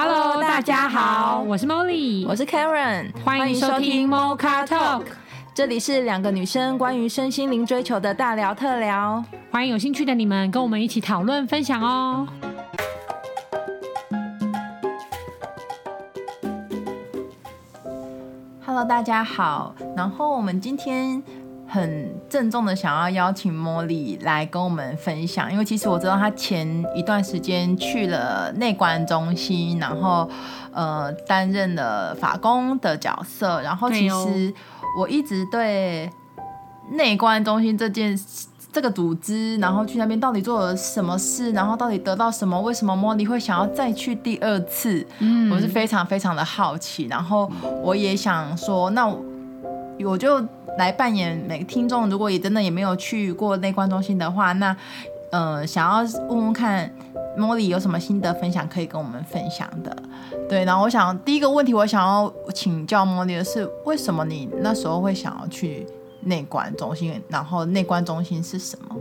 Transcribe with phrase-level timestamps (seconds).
[0.00, 5.02] Hello，大家好，我是 Molly，我是 Karen，欢迎收听 Mocha Talk，
[5.52, 12.28] 这里是两个女生关于身心灵追求的大聊特聊，欢迎有兴趣的你们跟我们一起讨论分享哦。
[18.64, 21.20] Hello，大家好，然后我们今天。
[21.70, 30.28] 很郑重的想要邀请茉莉来跟我们分享，因为其实我知道她前一段时间去了内观中心，然后
[30.72, 34.54] 呃担任了法工的角色，然后其实
[34.98, 36.10] 我一直对
[36.92, 38.18] 内观中心这件
[38.72, 47.50] 这个组织，然后去那边到底做了什么事，然后到底得到什么，为什么茉莉会想要再去第二次，嗯，我是非常非常的好奇，然后
[47.82, 49.06] 我也想说，那
[50.02, 50.42] 我就。
[50.78, 54.74] 来扮演每个听众，如果也真的也没有去过内观中心的话，那
[55.30, 56.90] 呃，想要问问看
[57.36, 59.94] 茉莉有什么心得分享可以跟我们分享的。
[60.48, 65.84] 对，然后我想第一个问题，我想要请教茉莉的是，为什么你那时候会想要去
[66.20, 67.20] 内观中心？
[67.28, 68.96] 然后内观中心是什么？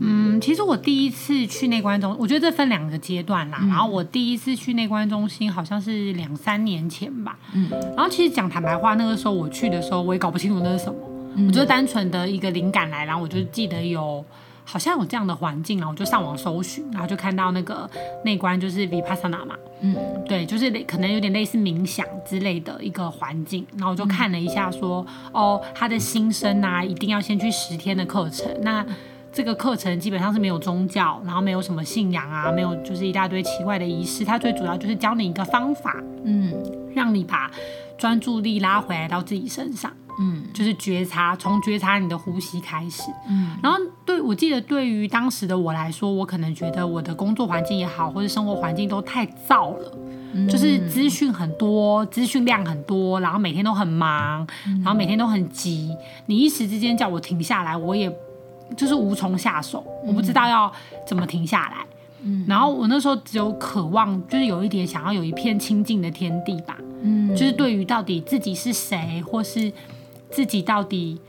[0.00, 3.58] 嗯，其实我第一次去内观中，我觉得这分两个阶段啦。
[3.62, 7.38] 嗯、然后我第一次去内观中心好像是两三年前吧。
[7.52, 7.70] 嗯。
[7.96, 10.98] 然后其实讲坦白话，那个时候我去的时候，我也搞不清楚那是什么。
[11.36, 14.24] 嗯、我就单纯的一个灵感来，然后我就记得有
[14.64, 17.88] 好像有这样的环境，然后我就上网搜寻，然后就看到那个
[18.24, 19.54] 内观就是 Vipassana 嘛。
[19.80, 19.96] 嗯。
[20.28, 28.50] 对，就是可能有点类似冥想之类的一个环境，然后我就看了一下说，说哦，他的新生啊，一定要先去十天的课程。
[28.62, 28.84] 那
[29.34, 34.24] 这个课程基本上是没有宗教，然后没有什么信仰啊，没有就是一大堆奇怪的仪式。
[34.24, 36.54] 它最主要就是教你一个方法，嗯，
[36.94, 37.50] 让你把
[37.98, 43.56] 专注力拉回来到自己身上，嗯，就是觉察，从觉察你的呼吸开始，嗯。
[43.60, 43.76] 然后
[44.06, 49.98] 对我记得，对于当时的我来说，我可能觉得我的工作环境也好，或者生活环境都太燥了，
[50.32, 55.90] 嗯，就是资讯很多，资讯量很多，然后每天都很忙，然后每天都很急。
[56.26, 58.08] 你一时之间叫我停下来，我也。
[58.76, 60.72] 就是无从下手，我不知道要
[61.06, 61.86] 怎么停下来。
[62.26, 66.76] 嗯，然后我那时候只有渴望，就是有一点想要有一片清净的天地吧。
[67.02, 69.70] 嗯，就是对于到底自己是谁，或是
[70.30, 71.20] 自己到底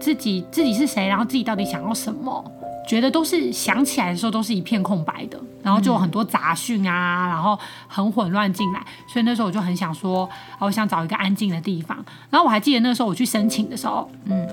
[0.00, 2.42] 自己自己是谁，然后自己到底想要什么，
[2.88, 8.80] 觉得都是想起来的时候都是一片空白的，然后就有很多杂讯啊，然后很混乱进来。
[9.12, 10.26] 所以那时候我就很想说，
[10.60, 12.02] 我想找一个安静的地方。
[12.30, 14.48] 然后我还记得那时候我去申请的时候，嗯。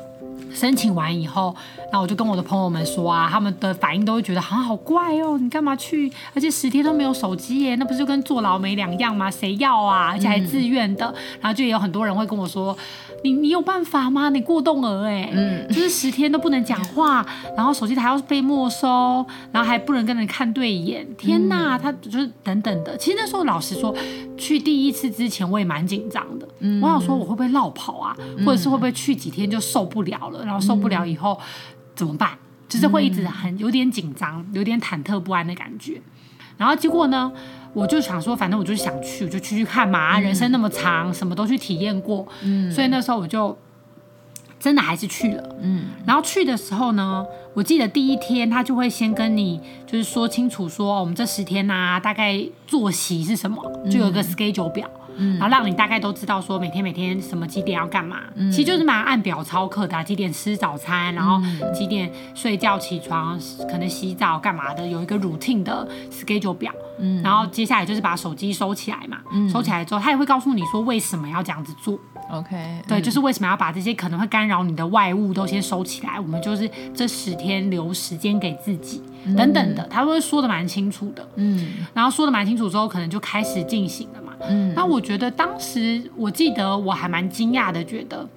[0.55, 1.55] 申请完以后，
[1.91, 6.11] 那我就跟我的朋友们说啊，他们的反应都会觉得好像好怪哦，你干嘛去？
[6.33, 9.29] 而且十天都没有手机耶，那不是就跟坐牢没两样吗？
[9.29, 10.11] 谁要啊？
[10.13, 11.13] 而且还自愿的。
[11.41, 12.75] 然后就有很多人会跟我说，
[13.25, 14.29] 你你有办法吗？
[14.29, 17.25] 你过动儿哎，嗯，就是十天都不能讲话，
[17.57, 21.03] 然后手机还要被没收，然后还不能跟人看对眼。
[21.17, 22.95] 天哪，他就是等等的。
[22.97, 23.95] 其实那时候老实说，
[24.37, 28.15] 去第一次之前我也蛮紧张的，嗯，我想说我会不会落跑啊，
[28.45, 30.45] 或者是会不会去几天就受不了了？
[30.45, 31.45] 然后受不了以后、嗯、
[31.95, 32.37] 怎么办？
[32.69, 35.99] 就是会一直很有点紧张，有点忐忑不安的感觉。
[36.57, 37.31] 然后结果呢，
[37.75, 40.17] 我就想说，反正我就是想去，我就去去看嘛。
[40.17, 42.25] 嗯、人生那么长，什么都去体验过。
[42.41, 43.55] 嗯，所以那时候我就
[44.57, 45.55] 真的还是去了。
[45.61, 54.89] 嗯，然后去的时候呢，我记得第一天他就会先跟你就是说清楚说，哦、我们这十天呐、啊，大概作息是什么，就有一个 schedule 表。
[54.89, 61.41] 嗯嗯，然后让你大概都知道说每天每天什么几点要干嘛，嗯、其实就是蛮按表操课的、啊，几点吃早餐，然后
[61.73, 63.39] 几点睡觉起床，
[63.69, 66.71] 可能洗澡干嘛的，有一个 routine 的 schedule 表。
[66.97, 71.99] 嗯，然后接下来就是把手机收起来嘛，嗯、收起来之后，他也会告诉你说为什么要这样子做。
[72.31, 81.27] OK，对，就是为什么要把这些可能会干扰你的外物都先收起来，我们就是这十天留时间给自己、嗯、等等的，他会说的蛮清楚的。
[81.35, 84.24] 嗯，然后说的蛮清楚之后，可能就开始进行了嘛。
[84.49, 88.27] 嗯，那我觉得当时我记得我还蛮惊讶的，觉得，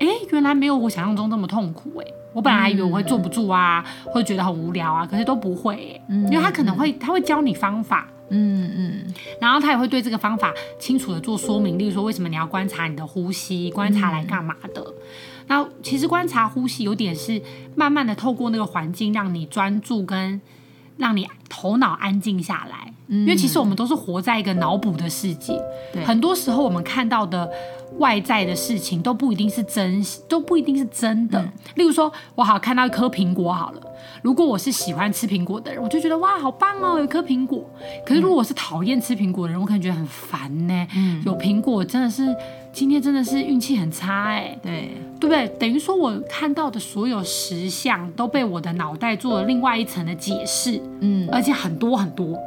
[0.00, 2.06] 哎，原来没有我想象中这么痛苦哎。
[2.34, 14.80] 我本来还以为我会坐不住啊，嗯、会觉得很无聊啊，可是都不会，嗯，因为他可能会他会教你方法，嗯嗯，然后他也会对这个方法清楚的做说明，例如说为什么你要观察你的呼吸，观察来干嘛的。
[14.82, 14.94] 嗯、
[15.48, 17.42] 那其实观察呼吸有点是
[17.74, 20.40] 慢慢的透过那个环境让你专注跟
[20.98, 22.92] 让你头脑安静下来。
[23.08, 25.58] 因为其实我们都是活在一个脑补的世界，
[25.92, 27.50] 对很多时候我们看到的
[27.98, 31.40] 外在的事情都不一定是真，都不一定是真的。
[31.40, 33.80] 嗯、例如说，我好看到一颗苹果好了，
[34.20, 37.64] 如果我是喜欢吃苹果的人，我就觉得哇，好棒哦，有一颗苹果。
[38.04, 40.86] 可是如果我是讨厌吃苹果的人，我可能觉得很烦呢。
[40.94, 42.36] 嗯、有苹果真的是
[42.74, 45.48] 今天真的是运气很差哎，对对不对？
[45.58, 52.38] 等于说我看到的所有实相都被我的脑袋做了另外一层的解释，嗯，而且很多很多。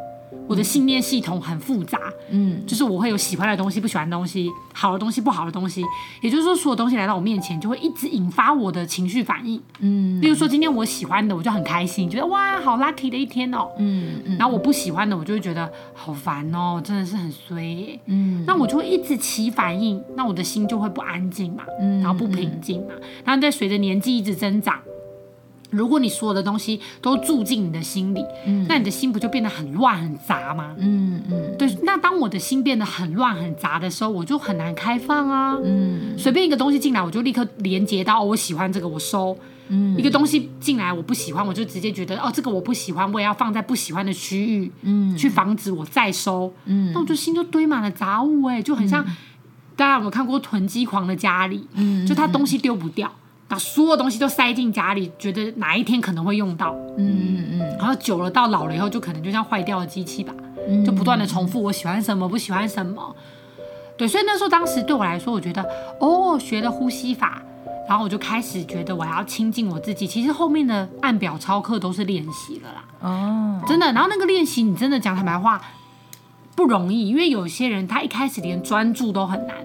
[0.51, 1.97] 我的信念系统很复杂，
[2.29, 5.81] 嗯，就是我会有喜欢的东西、不喜欢的东西、好的东西、不好的东西，
[6.21, 22.93] 也就是说，所有东西来到我面前，就会一直引发我的情绪反应，嗯，例如说今天我喜欢的，我就很开心，觉得哇，好 lucky 的一天哦，嗯嗯，然后我不喜欢的，我就会觉得好烦哦，真的是很衰耶，嗯，那我就会一直起反应，那我的心就会不安静嘛，嗯，然后不平静嘛，
[23.23, 24.77] 然后再随着年纪一直增长。
[25.71, 30.75] 如果你所有的东西都住进你的心里，嗯，那你的心不就变得很乱很杂吗？
[30.77, 31.67] 嗯嗯，对。
[31.83, 35.57] 那当我的心变得很乱很杂的时候，我就很难开放啊。
[35.63, 39.35] 嗯，随便一个东西进来，我就立刻连接到我喜欢这个，我收。
[39.73, 46.53] 嗯，一个东西进来我不喜欢，我就直接觉得哦，这个我不喜欢，我也要放在不喜欢的区域，嗯，去防止我再收。
[46.65, 49.01] 嗯，那我就心就堆满了杂物，哎，就很像
[49.77, 51.65] 大家有没有看过囤积狂的家里？
[51.75, 53.09] 嗯，就他东西丢不掉。
[53.51, 57.47] 把所有东西都塞进家里，觉得哪一天可能会用到，嗯嗯。
[57.51, 60.33] 嗯，然后久了到老了以后，就可能就像坏掉的机器吧，
[60.69, 63.13] 嗯、就不断的重复我喜欢什么，不喜欢什么，
[63.97, 65.61] 对，所以那时候当时对我来说，我觉得
[65.99, 67.41] 哦，学了呼吸法，
[67.89, 70.07] 然后我就开始觉得我要亲近我自己。
[70.07, 73.91] 其实后面的按表操课都是练习了啦，哦，真的。
[73.91, 75.61] 然后那个练习，你真的讲坦白话
[76.55, 79.57] 不容易，因为有些人他一开始连专注都很难。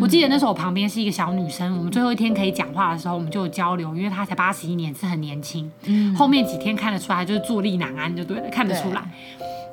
[0.00, 5.70] 我记得那时候我旁边是一个小女生，我们最后一天可以讲话的时候，我们就有交流，因为她才八十一年，是很年轻。
[5.84, 9.02] 嗯，后面几天看得出来就是坐立难安，就对了，看得出来。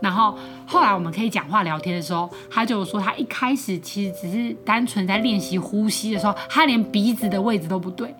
[0.01, 8.13] 然后后来我们可以讲话聊天的时候，她就说她一开始其实只是单纯在练习呼吸的时候，她连鼻子的位置都不对，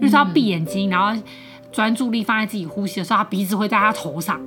[0.00, 1.22] 就是要闭眼睛，然后
[1.70, 4.40] 专注力放在自己呼吸的时候，她鼻子会在她头上。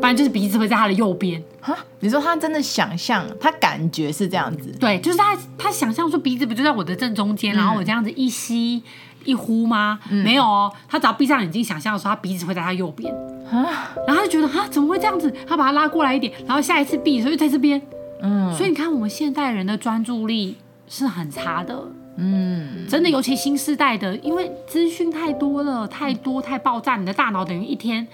[0.00, 1.42] 不然就是鼻子会在他的右边。
[1.60, 4.74] 哈，你说他真的想象，他感觉是这样子。
[4.80, 8.82] 对，就是他他想象说鼻子不就在我的正中间，嗯、然后我这样子一吸
[9.24, 10.00] 一呼吗？
[10.10, 13.14] 嗯、没有哦，他只要闭上眼睛想象的时候，他鼻子会在他右边。
[13.52, 15.30] 啊，然后他就觉得啊，怎么会这样子？
[15.46, 17.80] 他把他拉过来一点，然后下一次闭的时候又在这边。
[18.22, 20.56] 嗯，所以你看，我们现代人的专注力
[20.88, 21.78] 是很差的。
[22.16, 28.06] 嗯，真的，尤其新时代的，因为资讯太多了，太多太爆炸，你的大脑等于一天。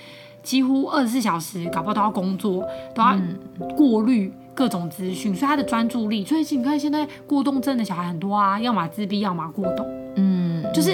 [0.46, 2.64] 几乎二十四小时，搞不好都要工作，
[2.94, 3.18] 都要
[3.76, 9.84] 过滤各种资讯，所以他的专注力，所以你看现在过动症的小孩很多啊，要么自闭，要么过动，
[10.14, 10.92] 嗯，就是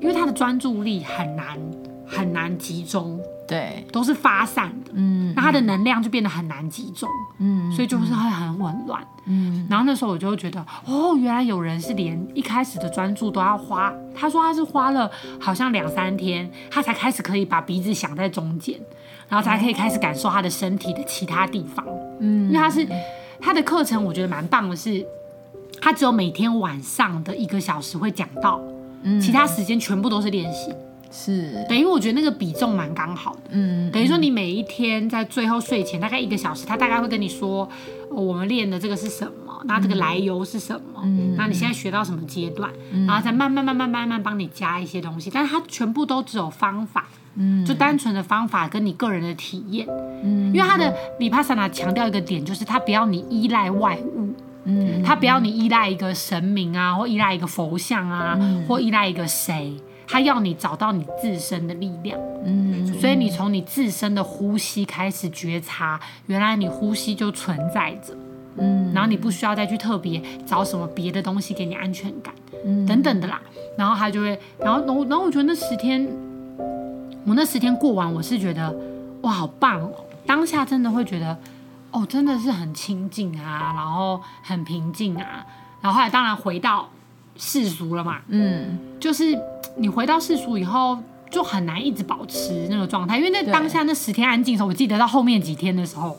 [0.00, 1.58] 因为他的专注力很难
[2.06, 3.20] 很难集中。
[3.48, 7.08] 对，都是发散的，嗯，那他的能量就变得很难集中，
[7.38, 15.10] 嗯，所以就是会很紊乱，嗯，然后那时候我就会觉得，哦，原来有人是连一开始的专注都要花，他说他是花了
[15.40, 18.78] 好像两三天，他才开始可以把鼻子想在中间，
[19.28, 21.82] 然后才可以开始感受他的身体的其他地方，
[22.20, 22.86] 嗯，因为他是
[23.40, 25.02] 他的课程，我觉得蛮棒的是，
[25.80, 28.60] 他只有每天晚上的一个小时会讲到，
[29.04, 30.70] 嗯，其他时间全部都是练习。
[31.10, 37.68] 是，等于我觉得那个比重蛮刚好的，嗯，等于说你每一天在最后睡前大概一个小时，他大概会跟你说，
[38.10, 47.06] 哦，我们练的这个是什么，那这个来由是什么，嗯，那你现在学到什么阶段，嗯，然后再慢慢慢慢慢慢帮你加一些东西，但是它全部都只有方法，
[47.36, 49.86] 嗯，就单纯的方法跟你个人的体验，
[50.22, 54.34] 嗯，因为他的维帕萨纳强调一个点，就是他不要你依赖外物，
[54.64, 59.74] 嗯，他不要你依赖一个神明啊，或依赖一个佛像啊，嗯，或依赖一个谁。
[60.08, 68.16] 他要你找到你自身的力量，嗯，所以你从你自身的呼吸开始觉察，原来你呼吸就存在着，
[68.56, 73.40] 嗯，然后你不需要再去特别找什么别的东西给你安全感，嗯，等等的啦，
[73.76, 76.08] 然后他就会，然后然后然后我觉得那十天，
[77.26, 78.74] 我那十天过完，我是觉得
[79.22, 79.92] 哇，好棒哦，
[80.26, 81.36] 当下真的会觉得，
[81.90, 85.44] 哦，真的是很清静啊，然后很平静啊，
[85.82, 86.88] 然后后来当然回到
[87.38, 89.38] 世俗了嘛，嗯，就是。
[89.80, 90.98] 你回到世俗以后，
[91.30, 96.16] 就很难一直保持那个状态，因为那当下那十天安静的时候，我记得到后面几天的时候，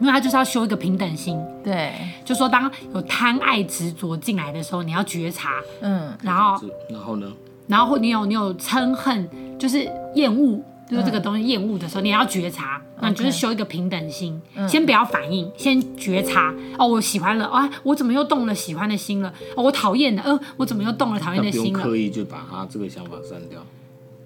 [0.00, 1.92] 因为他就是要修一个平等心，对，
[2.24, 5.50] 就说当有贪爱执着进来的时候，你要觉察，
[5.82, 7.30] 嗯，然后，然后呢？
[7.66, 9.28] 然后你有你有嗔恨，
[9.58, 10.58] 就是厌恶。
[10.90, 16.54] 就是这个东西厌恶的时候，你要觉察，那你就是修一个平等心，先不要反应，先觉察。
[16.78, 19.32] 哦，我喜欢了，啊，我怎么又动了喜欢的心了？
[19.56, 21.82] 哦，我讨厌的，嗯，我怎么又动了讨厌的心了？
[21.82, 23.60] 刻意就把他这个想法删掉。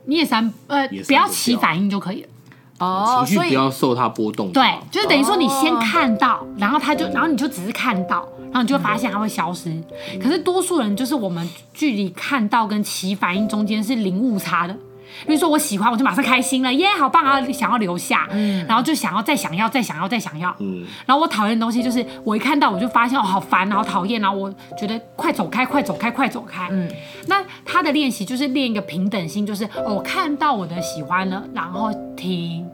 [0.07, 2.29] 你也删，呃，不要起反应就可以了。
[2.79, 4.53] 哦，情绪不要受它波动。
[4.53, 9.77] 对，就是等于说你先看到，然后他就，然后你就只是看到，然后你就发现它会消失。
[10.23, 14.77] 可是多数人就是我们距离看到跟起反应中间是零误差的。
[15.27, 17.41] 比如说我喜欢，我就马上开心了，耶，好棒啊！
[17.53, 20.87] 想要留下，嗯，然后就想要再想要，再想要，再想要，嗯。
[21.07, 26.69] 然后我讨厌的东西就是，我一看到我就发现哦，好烦，好讨厌，然后我觉得快走开，快走开，快走开。
[26.71, 26.91] 嗯。
[27.27, 32.67] 那他的练习就是练一个平等心，就是我看到我的喜欢了，然后停，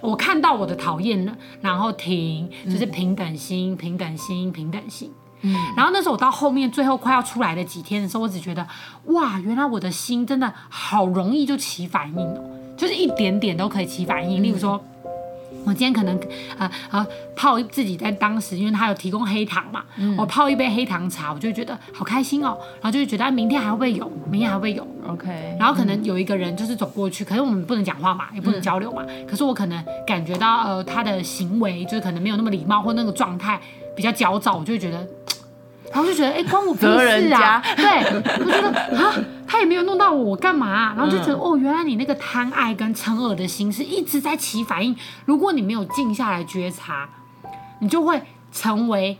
[0.00, 5.10] 我看到我的讨厌了，然后停，就是平等心，平等心，平等心。
[5.46, 8.66] 嗯，然后那时候我到后面最后快要出来的几天的时候，我只觉得
[9.06, 12.42] 哇，原来我的心真的好容易就起反应哦，
[12.76, 14.42] 就是一点点都可以起反应。
[14.42, 14.82] 例如说，
[15.64, 16.18] 我今天可能
[16.58, 19.84] 啊啊泡自己在当时，因为他有提供黑糖嘛，
[20.16, 25.56] 我泡一杯黑糖茶，我就觉得好开心哦，然后就会觉得明天还会不会有，明天还会不会有，OK。
[25.58, 33.60] 然后可能有一个人就是走过去，可是我们不能讲话嘛，也不能交流嘛，可是我可能感觉到呃他的行为就是可能没有那么礼貌，或那个状态
[33.96, 35.06] 比较焦躁，我就会觉得。
[35.96, 37.62] 然后就觉得，哎，关我屁事啊！
[37.74, 37.86] 对，
[38.44, 39.14] 我觉得啊，
[39.46, 40.94] 他也没有弄到我，我干嘛啊？
[40.94, 44.94] 然后就觉得，哦，原来你那个贪爱跟嗔恶的心是一直在起反应。
[45.24, 47.08] 如果你没有静下来觉察，
[47.80, 48.20] 你就会
[48.52, 49.16] 成为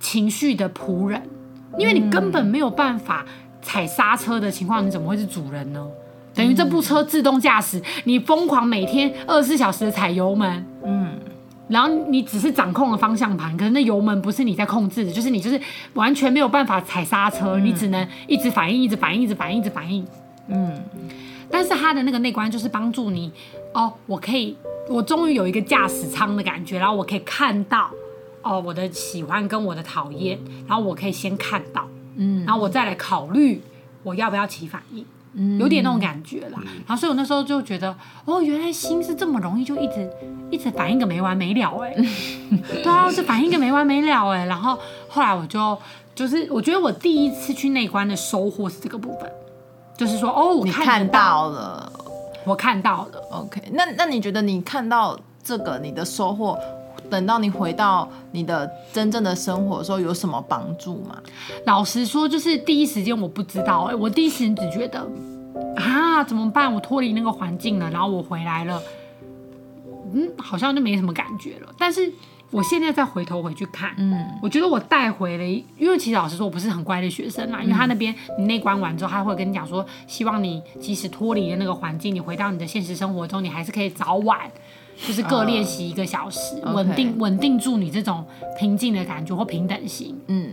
[0.00, 1.28] 情绪的仆人，
[1.76, 3.26] 因为你根本没有办法
[3.60, 5.86] 踩刹车的情况，你怎么会是主人呢？
[6.34, 11.20] 等于这部车自动驾驶，你疯狂每天二十四小时的踩油门，嗯。
[11.68, 15.60] 然后你只是掌控了方向盘，可是那油门不是你在控制的，就是你就是
[15.94, 20.06] 完全没有办法踩刹车，嗯、你只能一直反应，一直反应，一直反应，一直反应。
[20.48, 20.82] 嗯，
[21.50, 23.30] 但是它的那个内观就是帮助你，
[23.74, 24.56] 哦，我可以，
[24.88, 27.90] 我终于有一个驾驶舱的感觉，然后我可以看到，
[28.42, 33.60] 哦，我的喜欢跟我的讨厌，然后我可以先看到，嗯，然后我再来考虑
[34.02, 35.04] 我要不要起反应。
[35.58, 37.94] 有点那种感觉啦，然后所以我那时候就觉得，
[38.24, 40.10] 哦，原来心是这么容易就一直
[40.50, 41.94] 一直反应个没完没了哎，
[42.82, 45.78] 对啊，是反应个没完没了哎，然后后来我就
[46.14, 49.30] 就是我觉得我第一次去内观的收获是这个部分，
[49.96, 51.92] 就是说哦，我看，看到了，
[52.44, 56.58] 我看到了，OK，那那你觉得你看到这个你的收获？
[57.10, 61.16] 等到你回到你的真正的生活的时候，有什么帮助吗？
[61.66, 65.00] 老实说，就是第一时间我不知道、欸，我第一时间只觉得
[65.76, 66.72] 啊，怎么办？
[66.72, 68.82] 我脱离那个环境了，然后我回来了，
[70.12, 71.74] 嗯，好像就没什么感觉了。
[71.78, 72.12] 但是
[72.50, 75.44] 我现在再回头回去看，嗯，我觉得我带回了，
[75.78, 84.50] 因为其实老实说，我不是很乖的学生嘛，因为他那边你内观完之后，他会跟你讲说，希望你即使脱离了那个环境，你回到你的现实生活中，你还是可以早晚。
[85.06, 88.24] 就是各练习一个小时，稳、uh, 定稳定住你这种
[88.58, 90.18] 平静的感觉或平等心。
[90.26, 90.50] 嗯，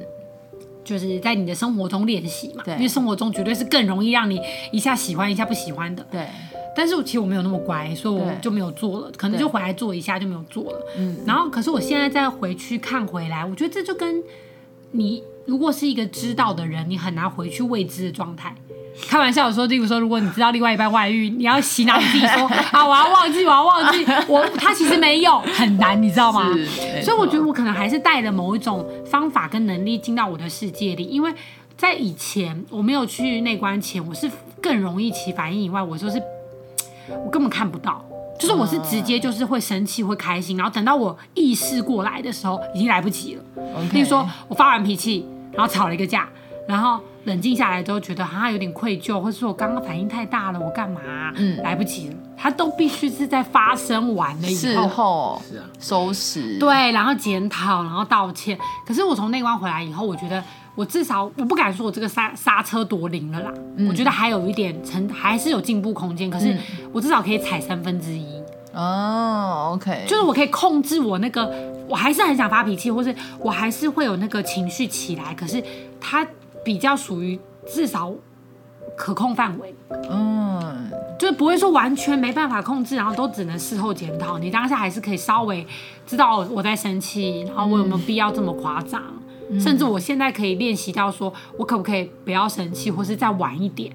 [0.84, 2.64] 就是在你的生活中练习嘛。
[2.64, 4.40] 对，因为生活中绝对是更容易让你
[4.72, 6.06] 一下喜欢一下不喜欢的。
[6.12, 6.28] 对。
[6.78, 10.86] 但是我其实我没有那么乖，所以我就没有做了，可能就回来做一下就没有做了。
[10.98, 11.18] 嗯。
[11.26, 14.22] 然后，可是我现在再回去看回来，我觉得这就跟
[14.92, 18.54] 你如果是一个知道的人，你很难回去未知的状态。
[19.08, 26.50] 开玩笑说，例如说，如果你知道另外一半外遇，你要洗脑自己说 啊，我要忘记，我要忘记，我他其实没有， 很难，你知道吗？
[27.04, 31.34] 所以我觉得我可能还是带着某一种方法跟能力进到我的世界里，因为
[31.78, 36.22] 在以前我没有去内观前，我是更容易起反应以外，我就是
[37.10, 38.04] 我根本看不到，
[38.40, 43.44] 就是我是直接就是会生气会开心，然后等到我意识过来的时候，已经来不及了。
[43.92, 46.28] 例如说我发完脾气，然后吵了一个架，
[46.68, 47.00] 然后。
[47.26, 51.34] 冷静下来之后，觉得好像有点愧疚，或者说我刚刚反应太大了，我干嘛、啊？
[51.36, 52.16] 嗯，来不及了。
[52.38, 58.56] 他都必须是在发生完了以后，后是啊，收拾对，然后检讨，然后道歉。
[58.86, 60.44] 可是我从内观回来以后，我觉得
[60.76, 63.88] 我至少我不敢说我这个刹刹车多灵了啦、嗯。
[63.90, 66.30] 我觉得还有一点成，还是有进步空间。
[66.30, 66.56] 可是
[66.94, 68.40] 我至少可以踩三分之一
[68.72, 69.72] 哦。
[69.74, 71.52] OK，就是我可以控制我那个，
[71.90, 75.34] 我还是很想发脾气，或是我还是会有那个情绪起来。
[75.34, 75.64] 可是
[76.00, 76.24] 他。
[76.66, 78.12] 比较属于至少
[78.98, 79.76] 可控范围，
[80.10, 84.40] 嗯，就不会说完全没办法控制，然后都只能事后检讨。
[84.40, 85.66] 你当下还是可以稍微
[86.08, 89.02] 知道我在生气，然后我有没有必要这么夸张，
[89.52, 93.94] 嗯，甚至我现在可以练习到说，我可不可以不要生气，或是再晚一点，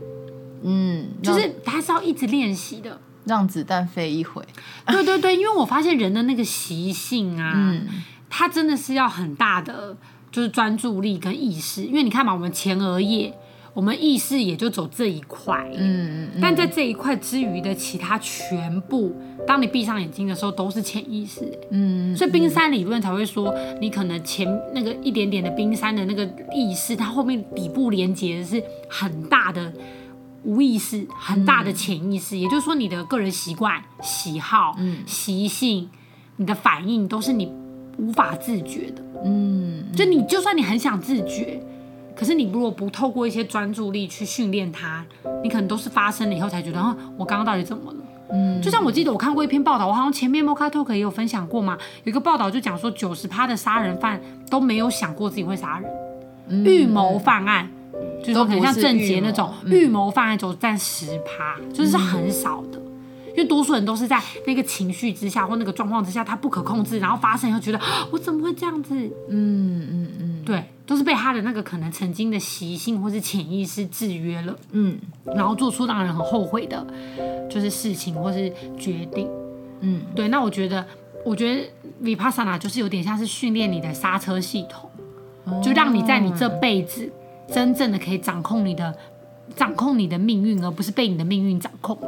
[0.63, 4.45] 嗯，就是它是要一直练习的，让子弹飞一回。
[4.87, 7.87] 对对对，因为我发现人的那个习性啊，嗯，
[8.29, 9.97] 他真的是要很大的。
[10.31, 13.33] 就是专注力跟意识，因为你看嘛，我们前额叶，
[13.75, 19.15] 我们意识也就走这一块，嗯，嗯，但在这一块之余的其他全部，
[19.47, 29.73] 当你闭上眼睛的时候，都是潜意识，嗯，所以冰山理论才会说，你可能前那个一点点的冰山的那个意识，它后面底部连接的是很大的
[30.45, 35.91] 无意识，很大的潜意识，嗯，也就是说，你的个人习惯、喜好、嗯，习性，
[36.37, 37.53] 你的反应都是你
[37.99, 39.03] 无法自觉的。
[39.25, 41.61] 嗯，就你就算你很想自觉，
[42.15, 45.05] 可是你如果不透过一些专注力去训练它，
[45.43, 47.99] 你可能都是发生了以后才觉得，啊，我刚刚到底怎么了？
[48.33, 57.69] 嗯，就像我记得我看过一篇报道，我好像前面 Mocha Talk 也有分享过嘛，有一个报道就讲说，九十趴的杀人犯都没有想过自己会杀人，预谋犯案，
[58.21, 62.79] 就是说很像郑杰那种预谋犯案，就占十趴，就是很少的。
[62.79, 62.90] 因
[63.41, 67.81] 因为多数人都是在那个情绪之下或那个状况之下，他不可控制，然后发生以后觉得
[68.11, 68.95] 我怎么会这样子？
[69.31, 74.99] 嗯嗯嗯，对，都是被他的那个可能曾经的习性或是潜意识制约了，嗯，
[75.35, 76.87] 然后做出让人很后悔的，
[77.49, 79.27] 就是事情或是决定，
[79.81, 80.29] 嗯，对。
[80.29, 80.85] 那我觉得，
[81.25, 81.67] 我觉得
[82.03, 84.91] Vipassana 就是有点像是训练你的刹车系统，
[85.63, 87.11] 就让你在你这辈子
[87.51, 88.95] 真正的可以掌控你的。
[89.57, 91.99] 掌控你的命运，而不是被你的命运掌控。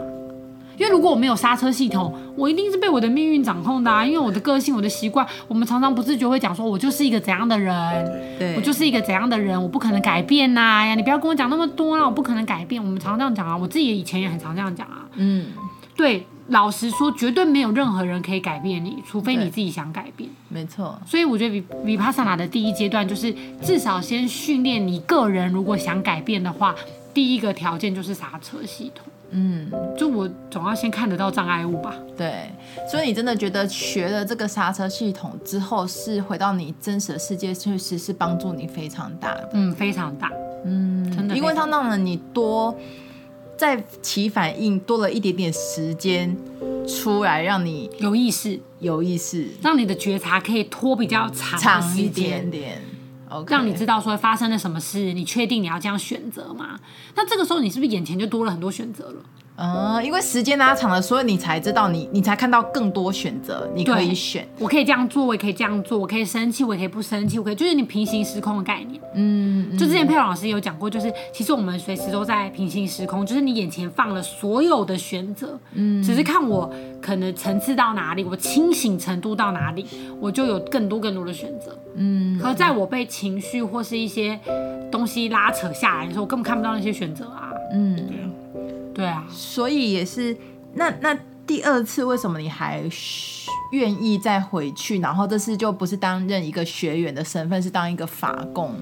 [0.83, 4.05] 因为如果我没有刹车系统，我一定是被我的命运掌控的啊！
[4.05, 8.05] 因为我的个性、我的习惯，我们常常不自觉会讲说，我就是一个怎样的人，
[8.37, 10.85] 对，我就是一个怎样的人，我不可能改变呐！
[10.85, 12.83] 呀，你不要跟我讲那么多啦，我不可能改变。
[12.83, 15.07] 我们常常这样讲啊，我自己以前也很常这样讲啊。
[15.15, 15.53] 嗯，
[15.95, 20.29] 对，老实说，绝对没有任何人可以改变你，除非你自己想改变。
[20.49, 21.01] 没错。
[21.07, 26.75] 所以我觉得 Vipassana 的第一阶段就是至少先训练你个人，如果想改变的话。
[27.15, 31.95] 第一个条件就是刹车系统，嗯，就我总要先看得到障碍物吧。
[32.17, 32.51] 对，
[32.91, 39.51] 所以你真的觉得学了这个刹车系统之后，是回到你真实的世界，确实是帮助你非常大的。
[39.55, 40.31] 嗯，非常大，
[40.65, 42.77] 嗯，真的，因为它让了你多
[43.57, 46.37] 在起反应，多了一点点时间
[46.87, 52.83] 出来，让你有意识，有意识，让你的觉察可以拖比较长长一点点。
[53.49, 56.79] 让你知道说发生了什么事，你确定你要这样选择吗？
[57.15, 59.23] 那这个时候你是不是眼前就多了很多选择了？
[59.57, 64.47] 嗯，因为时间拉长了，所以你才知道你，你才看到更多选择，你可以选。
[64.59, 69.01] 我可以这样做，我也可以这样做，我可以生气，我也可以不生气，我可以就是你平行时空的概念。
[69.15, 79.87] 嗯，嗯，就之前佩蓉老师有讲过，就是其实我们随时都在平行时空，就是你眼前放了所有的选择，嗯，只是看我可能层次到哪里，我清醒程度到哪里，
[80.19, 81.77] 我就有更多更多的选择。
[81.97, 84.41] 嗯，可在我被情绪或是一些
[84.91, 87.53] 东西拉扯下来的时候，我根本看不到那些选择啊。
[87.75, 88.32] 嗯，对啊。
[88.95, 90.37] 对啊，所以也是
[90.75, 92.83] 那那第二次为什么你还
[93.73, 95.01] 愿意再回去？
[95.01, 98.75] 然后这次就不是担任一个学员的身份，是当一个法供。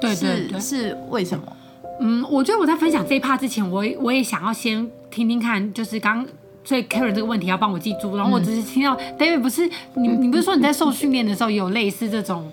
[0.00, 1.56] 对对对，是，是为什么？
[2.00, 6.24] 嗯，我觉得我在分享这一 part 之前，我我也想要先听听看，就是刚
[6.62, 8.16] 所以 Karen 这个问题要帮我记住。
[8.16, 12.52] 然后我只是听到、嗯、David 不是你，你不是说你在受训练的时候也有类似这种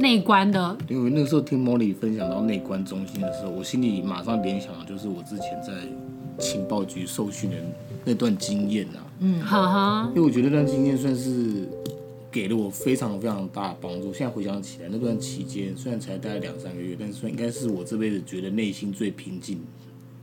[0.00, 0.76] 内观的？
[0.88, 5.72] 因为那个时候听 Molly 分享到内观中心的时候，我心里马上联想的就是我之前在。
[6.38, 7.56] 情报局受训的
[8.04, 11.68] 那段经验啊，嗯，哈哈，因为我觉得那段经验算是
[12.30, 14.12] 给了我非常非常大的帮助。
[14.12, 19.60] 现在回想起来，那段期间虽然才待了两三个月，但是算应该是我这辈子觉得内心最平静、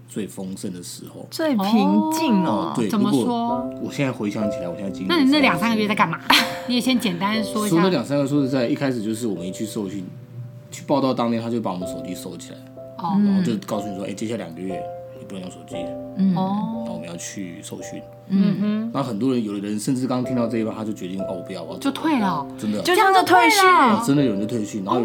[0.08, 1.26] 最丰盛的时候。
[1.32, 1.66] 最平
[2.12, 3.68] 静哦，对，怎么说？
[3.82, 5.08] 我现在回想起来，我现在经历。
[5.08, 6.20] 那你那两三个月在干嘛？
[6.68, 7.76] 你也先简单说一下。
[7.76, 10.04] 说那两三个月，说实在，一开始就是我们一去受训，
[10.70, 12.58] 去报道当天，他就把我们手机收起来，
[12.98, 14.80] 哦，然后就告诉你说，哎，接下来两个月。
[15.26, 15.76] 不能用手机，
[16.18, 18.58] 嗯，然后我们要去受训，嗯。
[18.60, 23.62] 哼，那很多人，有的人甚至刚听到这一趴，他就决定哦，我不要，我要就退了，真的，就这样就退训，
[24.06, 25.02] 真的有人就退训，然后，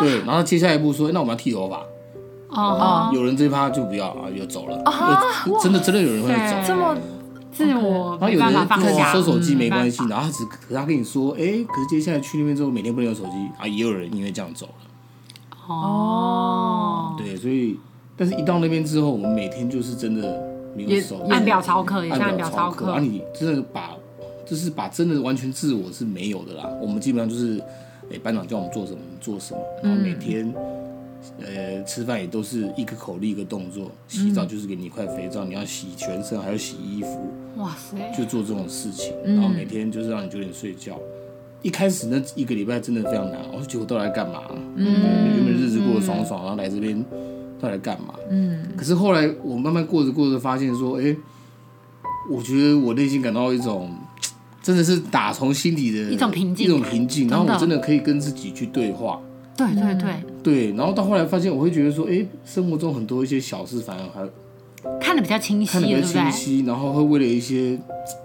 [0.00, 1.82] 对，然后接下来一步说，那我们要剃头发，
[2.50, 4.82] 哦，有人这一趴就不要啊，又走了，
[5.62, 6.96] 真的真的有人会走，这么
[7.52, 13.30] 自我，然后有人就收手机没关系，然后他只可是他跟你说，哎，可是接下来去那边之后，每天不能用手机。
[13.58, 14.72] 啊，也有人因为这样走了，
[15.68, 17.78] 哦，对，所以。
[18.18, 20.42] 但是，一到那边之后，我们每天就是真的
[20.74, 22.90] 没有手，按表操课，也按表操课。
[22.90, 23.96] 而你真的把，
[24.44, 26.68] 就是把真的完全自我是没有的啦。
[26.82, 27.62] 我们基本上就是，
[28.12, 30.52] 哎，班长叫我们做什么做什么，然后每天，
[31.40, 37.30] 呃，吃饭也都是一个口令一个动作，洗澡就是给你一块肥皂，你要洗全身，还要洗衣服。
[37.56, 37.96] 哇塞！
[38.16, 40.98] 就做这种事情，然后每天就是让你九点睡觉。
[41.62, 44.42] 一开始那一个礼拜真的非常难，我说结果都来干嘛？
[44.74, 44.84] 嗯，
[45.36, 47.04] 原本日子过得爽爽，然后来这边。
[47.60, 48.14] 到底来干嘛？
[48.30, 51.16] 嗯，可是后来我慢慢过着过着，发现说，哎、欸，
[52.30, 53.90] 我觉得我内心感到一种，
[54.62, 57.28] 真的是打从心底的一种平静，一种平静。
[57.28, 59.20] 然后我真的可以跟自己去对话。
[59.56, 60.72] 对对对对。
[60.76, 66.60] 然后到后来发现，我会觉得说，哎、欸，生活中很多一些小事，反而还看得比较清晰，看得比较清晰。
[66.66, 67.76] 然后会为了一些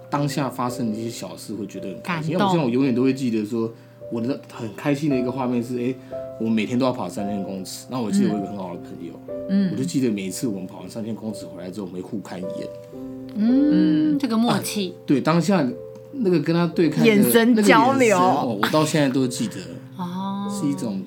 [0.09, 2.33] 当下发生的一些小事，会觉得很开心。
[2.33, 3.71] 因为我像我永远都会记得说，
[4.11, 5.95] 我的很开心的一个画面是，哎、欸。
[6.41, 9.13] 我每天都要跑三千公尺，然后我记得我有一个很好的朋友，
[9.49, 12.67] 嗯，我就记得每一次我们跑完三千公尺回来之后，我们会互看一眼，
[13.35, 15.65] 嗯，这个默契，对，当下
[16.11, 19.57] 那个跟他对看眼神交流，哦，我到现在都记得，
[19.95, 21.03] 哦，是一种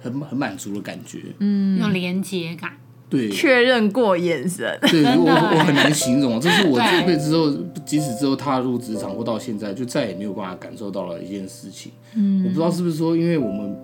[0.00, 2.72] 很很满足的感觉，嗯，有连接感，
[3.10, 7.50] 对，确认过眼神，对，我我很难形容，这是我这辈子之后，
[7.84, 13.76] 即使之后踏入职场或到现在，就再也没有办法感受到了一件事情，嗯，我不知道是不是说，因为我们。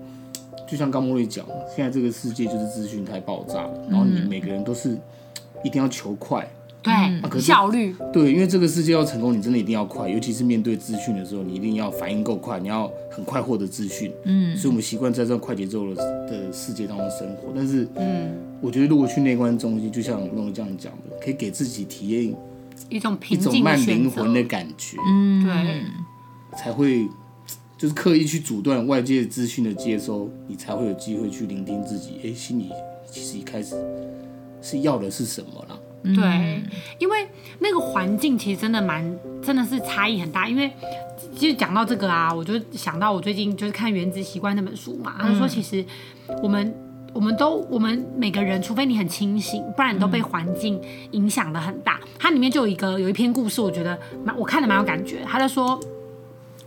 [0.69, 4.99] 就像刚茉莉讲，现在这个世界就是资讯太爆炸了，然后你每个人都是
[5.63, 6.45] 一定要求快，
[6.87, 14.13] 对，啊效率，对，因为这个世界要成功，你真的一定要快，尤其是面对资讯的时候，你一定要反应够快，你要很快获得资讯。
[14.25, 15.97] 嗯，所以我们习惯在这种快节奏的
[16.29, 17.53] 的世界当中生活。
[17.55, 22.33] 但是，嗯，我觉得如果去内观中心，就像诺这样讲的，可以给自己体验
[22.89, 24.97] 一种平静一种慢灵魂的感觉。
[25.09, 25.83] 嗯，对，
[26.57, 27.09] 才会
[27.77, 32.21] 就是刻意去阻断外界资讯的接收，你才会有机会去聆听自己。
[32.25, 32.71] 哎，心里
[33.11, 33.75] 其实一开始
[34.63, 35.79] 是要的是什么啦？
[36.03, 36.63] 对，
[36.99, 37.27] 因为
[37.59, 40.49] 那个环境其实真的蛮，真的是差异很大。
[40.49, 40.71] 因为
[41.37, 45.85] 其实讲到这个啊，我就想到我最近就是看《原子习惯》那本书嘛，他说其实
[46.43, 46.75] 我们
[47.13, 50.81] 我们都我们每个人，除非你很清醒，不然你都被环境
[51.11, 52.01] 影响的很大。
[52.19, 55.25] 它里面就有一个有一篇故事，我觉得蛮我看的蛮有感觉。
[55.27, 55.79] 他就说。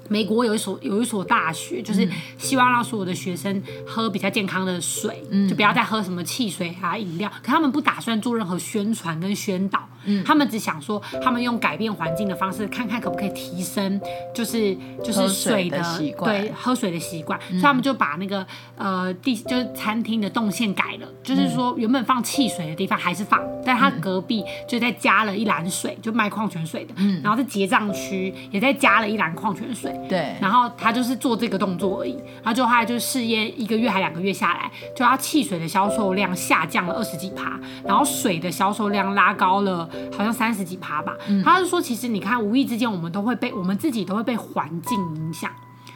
[0.10, 7.30] 美国有一所有一所大学，就是希望让所有的学生喝比较健康的水，嗯、就不要再喝什么汽水啊饮料。
[7.42, 14.02] 可他们不打算做任何宣传跟宣导，嗯、他们只想说，他们用改变环境的方式，看看可不可以提升，
[14.34, 17.40] 就是就是水的，习惯，对喝水的习惯。
[17.50, 18.46] 嗯、所以他们就把那个
[18.78, 29.96] 呃地就是餐厅的动线改了，就是说原本放汽水的地方还是放，但他隔壁就再加了一篮水，就卖矿泉水的，嗯、然后在结账区也再加了一篮矿泉水。
[30.08, 41.16] 对，然后他就是做这个动作而已，然后就后来就试验一个月还两个月下来，就他汽水的销售量下降了二十几趴，然后水的销售量拉高了，好像三十几趴吧。
[41.28, 45.52] 嗯、他就说，其实你看，无意之间我们都会被我们自己都会被环境影响，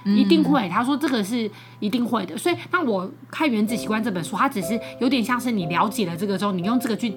[0.06, 0.70] 一定会。
[0.70, 2.38] 他说这个是一定会的。
[2.38, 7.16] 所以，那我看《原子习惯》这本书，它只是有点像是你了解了这个之后，你用这个去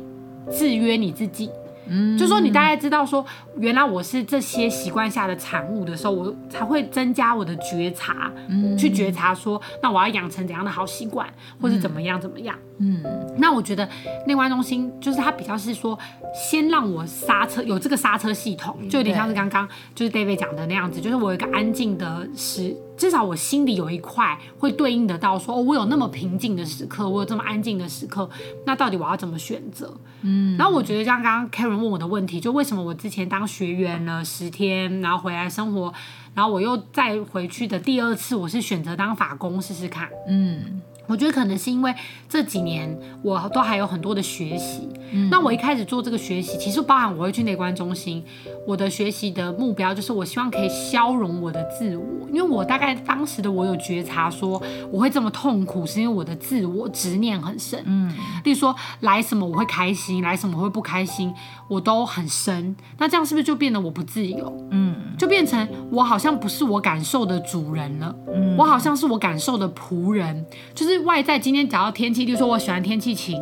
[0.51, 1.51] 制约你自己。
[1.89, 3.25] 嗯，就说你大概知道说，
[3.59, 11.29] 原来我是这些习惯下的产物的时候，我才会增加我的觉察，嗯，去觉察说，那我要养成怎样的好习惯，
[11.61, 13.03] 或是怎么样怎么样，嗯，
[13.39, 13.89] 那我觉得
[14.27, 15.99] 内观中心就是它比较是说，
[16.35, 22.77] 先让我刹车，有这个刹车系统，就有点像是刚刚就是 David 讲的那样子，就是我有一个安静的时。
[22.97, 28.29] 至少我心里有一块会对应得到说，说哦，我有那么平静的时刻，我有这么安静的时刻，
[28.65, 29.95] 那到底我要怎么选择？
[30.23, 35.93] 嗯，然后我觉得像刚刚 Karen 问我的问题，就为什么我之前当学员了十天，然后回来生活，
[36.35, 40.09] 然后我又再回去的第二次，我是选择当法工试试看。
[40.29, 40.81] 嗯。
[41.07, 41.95] 我觉得可能是因为
[42.29, 48.25] 这几年我都还有很多的学习，嗯、那我一开始做这个学习，其实包含我会去内观中心，
[48.67, 58.13] 我的学习的目标就是我希望可以消融我的自我，因为我大概当时的我有觉察说我会这么痛苦，是因为我的自我执念很深，嗯，
[58.45, 61.33] 例如说来什么我会开心，来什么我会不开心，
[61.71, 64.69] 我都很深，那这样是不是就变得我不自由？
[64.71, 71.07] 嗯，就变成我好像不是我感受的主人了，嗯，我好像是我感受的仆人，就是。
[71.07, 73.41] 外在今天只要天气，例如说我喜欢天气晴，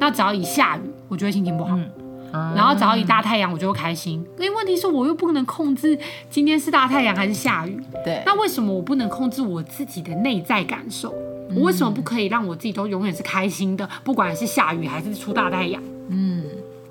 [0.00, 1.78] 那只要一下雨，我就会心情不好。
[2.56, 4.14] 然后只要一大太阳，我就会开心。
[4.36, 5.96] 因为问题是我又不能控制
[6.28, 7.80] 今天是大太阳还是下雨。
[8.04, 8.20] 对。
[8.26, 11.14] 那为什么我不能控制我自己的内在感受？
[11.50, 13.88] 嗯、我为什么不可以让我自己都永远是开心的？
[14.02, 15.80] 不管是下雨还是出大太阳。
[16.08, 16.43] 嗯。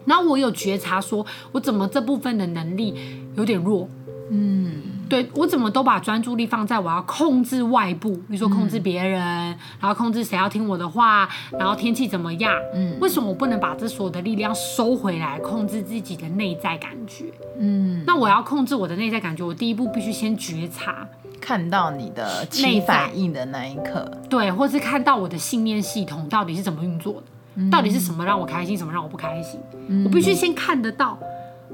[0.05, 2.95] 然后我有觉察说，我怎么这部分的能力
[3.35, 3.87] 有点弱。
[4.29, 4.81] 嗯。
[5.09, 12.51] 对，我怎么都把专注力放在我要控制外部，比如说控制别人，嗯、然后控制谁要听我的话，然后天气怎么样？
[12.73, 17.25] 嗯，为什么我不能把这所有的力量收回来，控制自己的内在感觉？
[17.59, 21.07] 嗯，那我要控制我的内在感觉，我第一步必须先觉察，
[21.39, 27.32] 看到你的内反应的那一刻，对，或是看到我的信念系统到底是怎么运作的，嗯、
[27.71, 29.59] 到底是什么让我开心，什么让我不开心？
[29.87, 31.17] 嗯、我必须先看得到。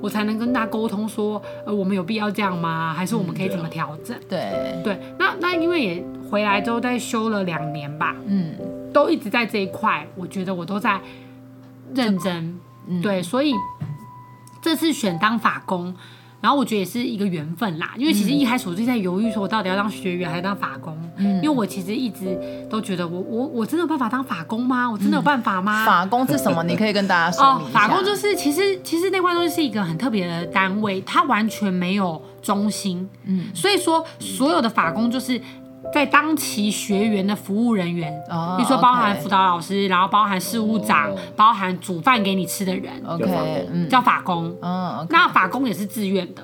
[0.02, 2.94] 我才能跟他沟通说，呃，我们有必要这样吗？
[2.94, 4.18] 还是我们可以怎么调整？
[4.18, 8.56] 嗯、对对，那那因为也回来之后再修了两年吧，嗯，
[8.94, 11.02] 都一直在这一块，我觉得我都在
[11.94, 13.54] 认真，嗯、对，所以
[14.62, 15.94] 这次选当法工。
[16.42, 20.98] 然后我觉得也是一个缘分啦，因为其实一开始我就在犹豫，说我到底要当学员还是当法工。
[21.18, 22.38] 嗯，因为我其实一直
[22.70, 24.90] 都觉得我我我真的有办法当法工吗？
[24.90, 25.84] 我真的有办法吗？
[25.84, 26.64] 嗯、法工是什么？
[26.64, 27.80] 你可以跟大家说明一下。
[27.84, 33.10] 哦，法工就是其实其实那块东西是一个很特别的单位，它完全没有中心。
[33.26, 35.42] 嗯，所以说所有的法工就是。
[35.94, 38.12] 在当期学员的服务人员，
[38.58, 44.56] 比如说包含辅导老师，然后包含事务长，包含煮饭给你吃的人，OK，叫法工。
[45.10, 46.44] 那法工也是自愿的，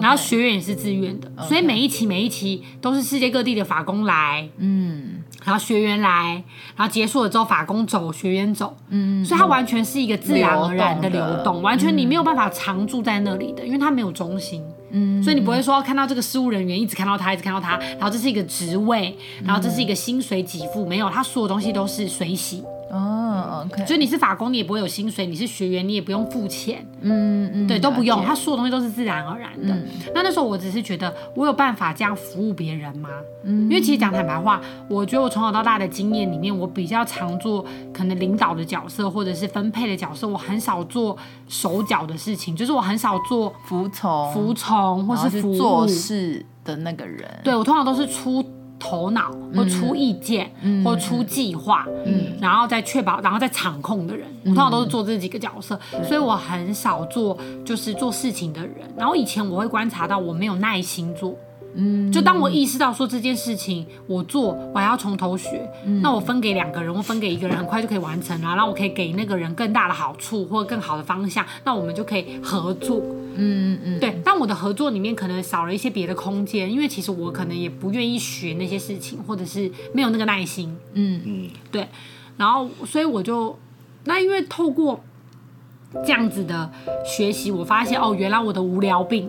[0.00, 6.42] 然后学员也是自愿的，所以每一期每一期都是世界各地的法工来，嗯，然后学员来，
[6.76, 14.62] 然后结束了之后法工走，学员走，嗯，所以它完全是一个自然而然的流动，完全你没有办法常住在那里的，因为它没有中心。
[14.94, 22.62] 嗯，所以你不会说看到这个事务人员一直看到他，一直看到他，然后这是一个职位，然后这是一个薪水给付，没有，他所有东西都是随喜。
[22.90, 26.86] 哦，OK，就你是法工，你也不会有薪水；你是学员，你也不用付钱。
[27.00, 29.74] 嗯嗯，对，都不用，他所有东西都是自然而然的。
[29.74, 33.08] 嗯那那时候我只是觉得，我有办法这样服务别人吗？
[33.42, 41.16] 嗯因为其实讲坦白话，我觉得我从小到大的经验里面，我比较常做可能领导的角色，或者是分配的角色，我很少做
[41.48, 47.28] 手脚的事情，就是我很少做服从服从或是服务做事的那个人。
[47.42, 48.42] 对我通常都是出
[48.84, 50.50] 头脑或出意见、
[50.84, 58.86] 或出计划，嗯，然后再确保，然后再场控的人，我通常都是做这几个角色，所以我很少做就是做事情的人。
[58.94, 61.34] 然后以前我会观察到我没有耐心做。
[61.76, 65.68] 嗯，就当我意识到说这件事情我做，我还要从头学，
[66.02, 73.02] 那我分给两个人或分给一个人，很快就可以完成了，然后我可以给那个人更大的好处或更好的方向，那我们就可以合作。
[73.36, 80.76] 嗯嗯对，但我的合作里面可能少了一些别的空间，因为其实我可能也不愿意学那些事情，或者是没有那个耐心。
[80.92, 81.88] 嗯嗯，对，
[82.36, 83.58] 然后所以我就
[84.04, 85.02] 那因为透过
[86.06, 86.70] 这样子的
[87.04, 89.28] 学习，我发现哦，原来我的无聊病。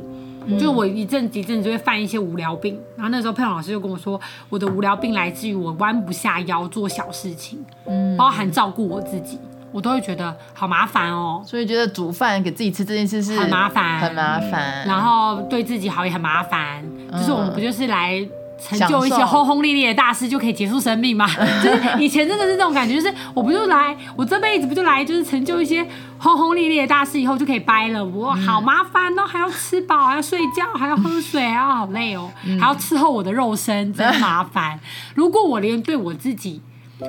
[0.60, 9.39] 就我一阵一阵子就会犯一些无聊病，然后那时候佩蓉老师就跟我说，我的无聊病来自于我弯不下腰做小事情，嗯，包含照顾我自己，
[9.71, 14.86] 我都会觉得好麻烦哦，所以觉得煮饭给自己吃这件事是很麻烦，很麻烦。
[14.86, 18.25] 然后对自己好也很麻烦，就是我们不就是来
[18.58, 21.27] 成就一些轰轰烈烈的大事就可以结束生命吗？
[21.62, 25.86] 就是以前真的是这种感觉，就是我不就来，我这辈子不就来，就是成就一些
[26.25, 34.79] 轰轰烈烈的大事以后就可以掰了，我好麻烦哦，还要吃饱， 还要睡觉，还要喝水，还要好累哦，还要伺候我的肉身，真麻烦。
[35.13, 36.59] 如果我连对我自己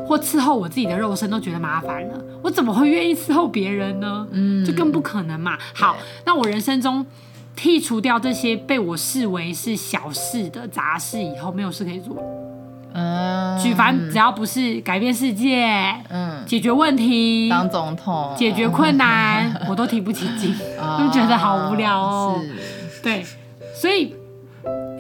[0.07, 4.27] 或伺候我自己的肉身都觉得麻烦了，我怎么会愿意伺候别人呢？
[4.33, 5.57] 嗯，就更不可能嘛。
[5.75, 7.07] 好，那我人生中。
[7.59, 12.15] 剔除掉这些被我视为是小事的杂事以后，没有事可以做。
[12.99, 15.67] 嗯，举凡只要不是改变世界、
[16.09, 20.55] 嗯，解决问题、当总统、解决困难，我都提不起劲，
[20.99, 22.41] 就觉得好无聊哦。
[22.91, 23.23] 是，对，
[23.75, 24.15] 所以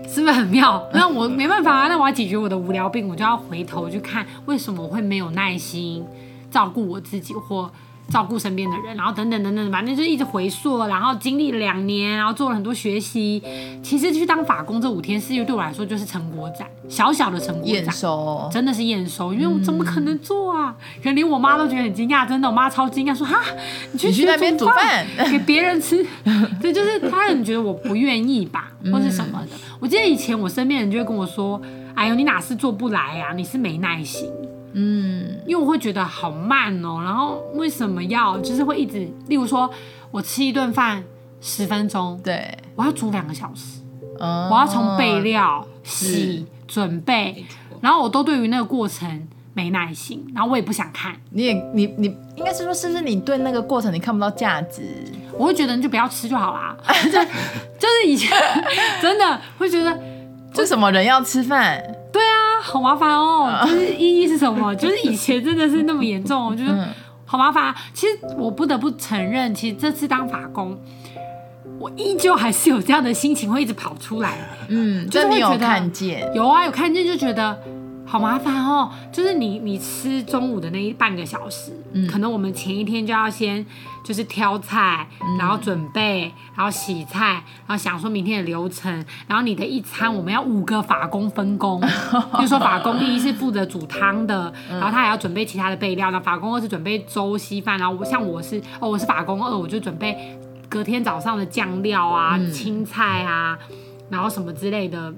[0.07, 0.87] 是不是很妙？
[0.93, 6.05] 那我没办法啊，那我要解决我的无聊病，我就要回头去看为什么我会没有耐心
[6.51, 7.71] 照顾我自己或。
[8.09, 13.43] 照顾身边的人，然后等等等等，反正就一直回溯，然后经历两年，然后做了很多学习。
[13.83, 20.77] 其实去当法工这五天四夜对我来说就是成果展，小小的成果展，验收，真的是验收，因为我怎么可能做啊？
[20.79, 23.41] 嗯、可能连我妈都觉得很惊讶，真的，我妈超惊讶，说哈，
[23.93, 26.07] 你去，你去那边煮饭 给别人吃，
[26.61, 29.57] 对，就是她很觉得我不愿意吧， 或是什么的。
[29.57, 31.61] 嗯、我记得以前我身边人就会跟我说，
[31.95, 33.33] 哎呦，你哪是做不来啊？
[33.35, 34.31] 你是没耐心。
[34.79, 38.37] 嗯，因为我会觉得好慢哦，然后为什么要？
[38.41, 39.71] 就是会一直，例如说
[40.11, 41.03] 我吃一顿饭
[41.41, 43.81] 十分钟，对，我要煮两个小时，
[44.19, 47.47] 哦、我要从备料、洗、准备，
[47.81, 51.17] 然后我都对于那个过程没耐心，然后我也不想看。
[51.31, 54.83] 你也你你应该是说，是不是你对那个过程你看不到价值？
[55.39, 58.31] 我会觉得你就不要吃就好啦， 就就是以前
[59.01, 59.99] 真的会觉得，
[60.57, 61.83] 为什么人要吃饭？
[62.13, 62.37] 对啊，
[62.73, 63.65] 好麻烦哦。
[63.65, 64.75] 就是意义是什么？
[64.77, 66.89] 就是以前真的是那么严重，我觉得
[67.25, 67.77] 好麻烦啊。
[67.95, 70.77] 其实我不得不承认，其实这次当法工，
[71.79, 74.37] 我依旧还是有这样的心情会一直跑出来。
[74.69, 77.57] 嗯，就是会觉得有看见，有啊，有看见就觉得
[78.07, 78.91] 好麻烦哦。
[79.13, 83.65] 就是你你吃中午的那一半个小时，嗯，可能我们前一天就要先
[84.05, 85.07] 就是挑菜，
[85.39, 88.93] 然后准备，然后洗菜，然后想说明天的流程，
[89.27, 91.81] 然后你的一餐我们要五个法工分工，
[92.39, 100.39] 比如说法工一是负责煮汤的，然后他还要准备其他的备料，那法工二是准备粥稀饭，然后我像我是哦我是法工二，我就准备
[100.69, 103.59] 隔天早上的酱料啊、青菜啊，
[104.09, 105.13] 然后什么之类的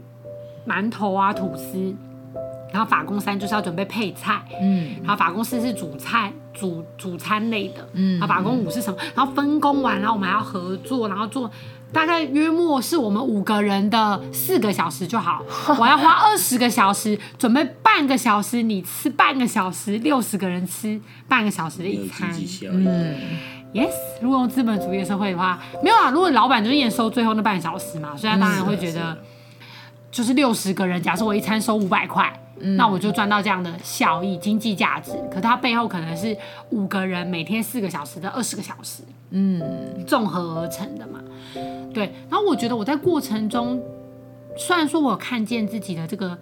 [0.66, 1.94] 馒头啊、吐司。
[2.78, 8.96] 然后法工三就是要准备配菜，嗯，然后法工四是主菜、主主餐类的，嗯，然后法工五是什么？
[9.16, 11.50] 然后分工完，然后我们还要合作，然后做
[11.92, 15.42] 大概约莫是我们五个人的四个小时就好。
[15.80, 22.30] 我要花二十个小时准备半个小时，你吃半个小时，六十个人吃半个小时的一餐。
[22.62, 23.16] 嗯
[23.74, 23.90] ，yes。
[24.22, 26.10] 如果用资本主义的社会的话，没有啊。
[26.10, 29.18] 如果老板就是验收最后那半小时嘛，所以他当然会觉得，
[30.10, 32.32] 就是六十个人，假设我一餐收五百块。
[32.60, 35.12] 嗯、那我就赚到这样的效益、经济价值。
[35.30, 36.36] 可它背后可能是
[36.70, 39.62] 五个人每天四个小时的二十个小时，嗯，
[40.04, 41.20] 综合而成的嘛。
[41.94, 42.12] 对。
[42.28, 43.80] 然后我觉得我在过程中，
[44.56, 46.36] 虽然说我有看见自己的这个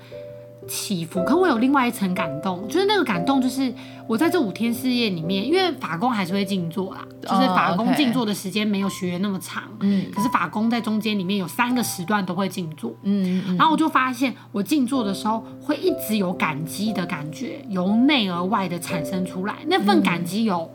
[0.67, 3.73] 起伏，可我有另外一层感动，就是那个感动，就是
[4.07, 20.71] 我在这五天四夜里面，因为法工还是会静坐啦，就是法工静坐的时间没有学员那么长，嗯、oh, 可是法工在中间里面有三个时段都会静坐，嗯，然后我就发现我静坐的时候会一直有感激的感觉，由内而外的产生出来，那份感激有，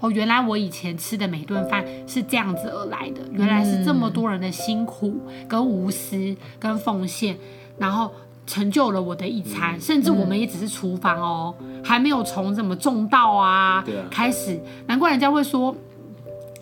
[0.00, 7.38] 哦，原来我以前吃的每顿饭是这样子而来的，原来是这么多人的辛苦跟无私跟奉献，
[7.78, 8.12] 然后。
[8.46, 13.84] 成就了我的一餐，甚至我们也只是厨房哦，嗯、还没有从什么种稻啊，啊。
[14.10, 15.74] 开始，难怪人家会说，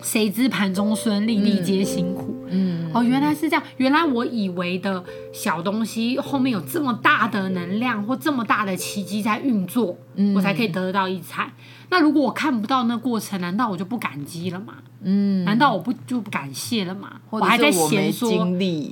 [0.01, 2.32] 谁知盘中餐，粒粒皆辛苦。
[2.53, 11.51] 嗯，哦，原来是这样，原来我以为的小东西后面有这么大的能量或这么大的奇迹在运作，嗯，我才可以得到一餐。
[11.89, 14.75] 那如果我看不到那过程，难道我就不感激了吗？
[15.05, 17.19] 嗯，难道我不就不感谢了吗？
[17.29, 18.29] 或者我还在嫌说，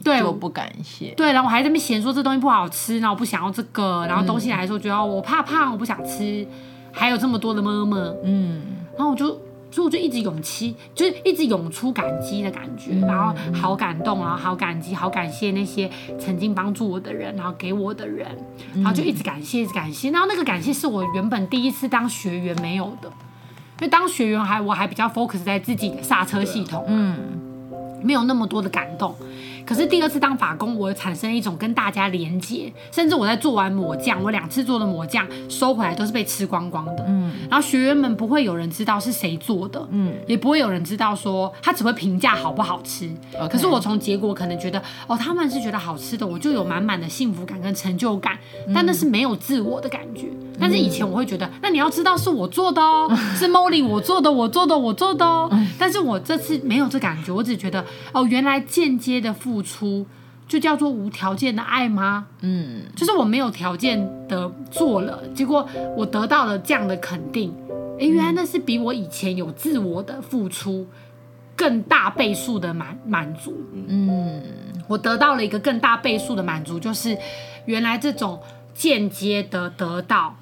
[0.03, 1.13] 对，就不感谢。
[1.15, 6.45] 对，然后我还在那边嫌说这东西不好吃，然后我不想要这个，然后东西来说觉得我怕胖，我不想吃，
[6.91, 8.61] 还有这么多的么么，嗯，
[8.97, 9.39] 然后我就。
[9.71, 18.27] 所以我就一直涌起，就是一直涌出感激的感觉，然后好感动，然后好感激，好感谢那些曾经帮助我的人，然后给我的人，
[18.75, 20.11] 然后就一直感谢，一直感谢。
[20.11, 23.07] 然后那个感谢是我原本第一次当学员没有的，
[23.79, 27.17] 因为当学员还我还比较 focus 在自己的刹车系统，嗯，
[28.03, 29.15] 没有那么多的感动。
[29.63, 37.05] 可是第二次当法工，我产生一种跟大家连接，甚至我在做完抹酱，我两次做的抹酱收回来都是被吃光光的。
[37.07, 43.09] 嗯，然后学员们不会有人知道是谁做的，嗯，也不会有人知道说他只会评价好不好吃。
[43.49, 48.37] 可是我从结果可能觉得，哦，他们是觉得好吃的，我就有满满的幸福感跟成就感，
[48.73, 50.27] 但那是没有自我的感觉。
[50.31, 55.51] 嗯，但是以前我会觉得，那你要知道是我做的哦，是 Molly 我做的，我做的，我做的哦。
[55.77, 59.51] 但是我这次没有这感觉，我只觉得，哦，原来间接的付。
[59.51, 60.07] 付出
[60.47, 62.25] 就叫做无条件的爱吗？
[62.39, 67.53] 嗯，就是我没有条件的做了，结果我得到了这样的肯定。
[67.99, 70.87] 哎，原来那是比我以前有自我的付出
[71.53, 73.53] 更大倍数的满满足。
[73.73, 74.41] 嗯，
[74.87, 77.17] 我得到了一个更大倍数的满足，就是
[77.65, 78.39] 原来这种
[78.73, 80.33] 间接的得到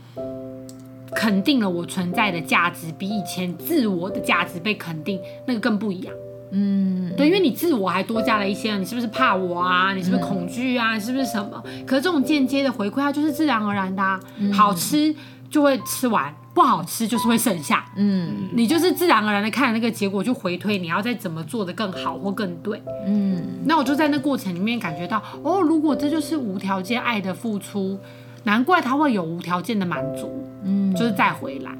[1.15, 6.13] 肯定了我存在的价值，比以前自我的价值被肯定那个更不一样。
[6.52, 9.93] 嗯，对，因为你自我还多加了一些，你是不是怕我啊？
[9.93, 10.95] 你是不是恐惧啊？
[10.95, 11.62] 你是不是什么？
[11.86, 14.19] 可是这种间接的回馈，它就是自然而然的啊。
[14.52, 15.13] 好吃
[15.50, 17.86] 就会吃完，不好吃就是会剩下。
[17.95, 22.82] 嗯，你就是自然而然的看那个结果，就回推你要再怎么做的更好或更对。
[23.06, 28.00] 嗯，那我就在那过程里面感觉到，哦，如果这就是无条件爱的付出，
[28.43, 30.32] 难怪他会有无条件的满足。
[30.63, 31.71] 嗯，就是再回来。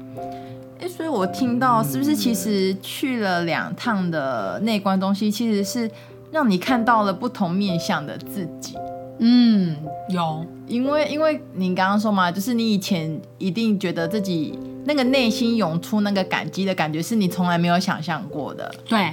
[0.80, 5.90] 哎，所以我听到是不是其实去了两趟的内观东西，其实是
[6.30, 8.74] 让你看到了不同面向的自己。
[9.18, 9.76] 嗯，
[10.08, 18.74] 有，因为因为你刚刚说嘛，就是你以前一定觉得自己那个内心涌出那个感激的感觉，是你从来没有想象过的。
[18.88, 19.12] 对，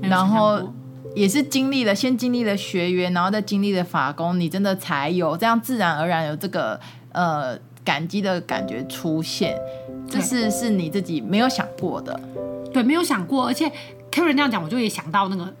[0.00, 0.72] 然后
[1.14, 6.78] 也是经历了，先经历了学员，然后再经历了法工，你真的才有这样自然而然有这个
[7.12, 7.58] 呃。
[7.84, 9.56] 感激的感觉出现，
[10.08, 12.20] 这是是你自己没有想过的，
[12.72, 13.44] 对，没有想过。
[13.44, 13.68] 而且
[14.08, 15.52] Karen 这样讲，我就也想到那个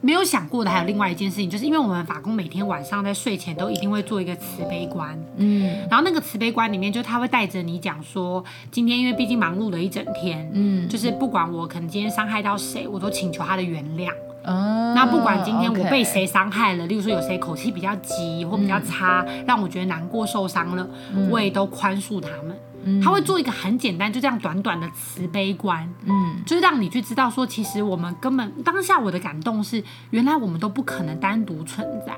[0.00, 14.10] 没有想过的，还有另外一件事情，就是因为我们法工每天晚上在睡前都一定会做一个慈悲观，嗯，然后那个慈悲观里面，就他会带着你讲说，今天因为毕竟忙碌了一整天，嗯，就是不管我可能今天伤害到谁，我都请求他的原谅。
[14.48, 20.88] 嗯，那不管今天我被谁伤害了，例如说有谁口气比较急或比较差，让我觉得难过受伤了，
[21.30, 22.56] 我也都宽恕他们。
[23.02, 32.16] 他会做一个很简单，就这样短短的慈悲观，嗯，就是让你去知道说，其实我们根本当下我的感动是，原来我们都不可能单独存在，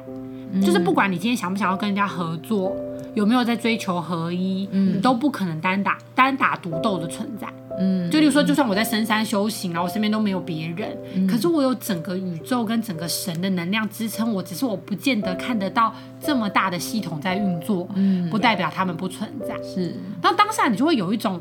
[0.60, 2.76] 就是不管你今天想不想要跟人家合作，
[3.14, 7.48] 有没有在追求合一，你都不可能单打单打独斗的存在。
[7.78, 19.54] 嗯，就例如说，就算我在深山修行，然后我身边都没有别人，嗯，可是我有整个宇宙跟整个神的能量支撑我，只是我不见得看得到这么大的系统在运作，嗯，不代表他们不存在。
[19.62, 21.40] 是，然后当下你就会有一种，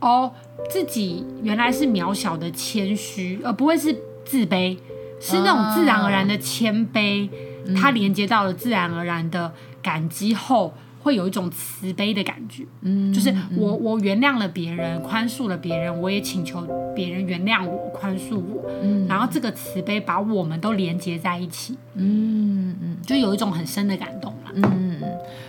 [0.00, 0.30] 哦，
[0.70, 4.78] 自己原来是渺小的谦虚，而不会是自卑，
[5.20, 10.72] 是那种自然而然的谦卑，啊，它连接到了自然而然的感激后。
[11.04, 25.02] 会有一种慈悲的感觉，嗯，就是我我原谅了别人，宽恕了别人，我也请求别人原谅我，宽恕我，嗯，然后这个慈悲把我们都连接在一起，嗯嗯，就有一种很深的感动了，嗯，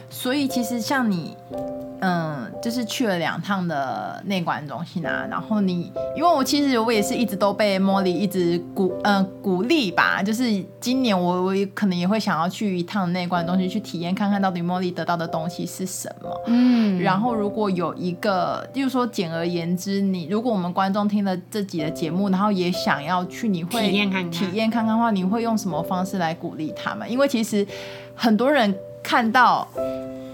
[0.09, 1.37] 所以其实像你
[2.01, 27.09] 嗯，就是去了两趟的内观中心啊，然后你，因为我其实我也是一直都被 Molly 一直鼓，嗯、呃，鼓励吧，就是今年我我也可能也会想要去一趟内观中心去体验看看到底 Molly 得到的东西是什么，嗯，然后如果有一个，就是说简而言之，你如果我们观众听了这集的节目，然后也想要去，你会体验看看，体验看看的话，你会用什么方式来鼓励他们？
[27.09, 27.65] 因为其实
[28.15, 29.67] 很多人看到。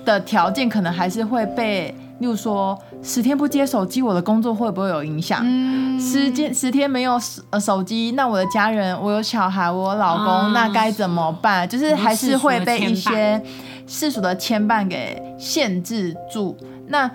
[0.05, 5.41] 的条件可能还是会被，例如说十天不接手机，我的工作会不会有影响？
[5.43, 11.67] 嗯，十天十天没有手呃手机，那我的家人，我有小孩，我有老公，啊、那该怎么办？
[11.67, 13.41] 就是还是会被一些
[13.87, 16.55] 世俗的牵绊给限制住。
[16.87, 17.09] 那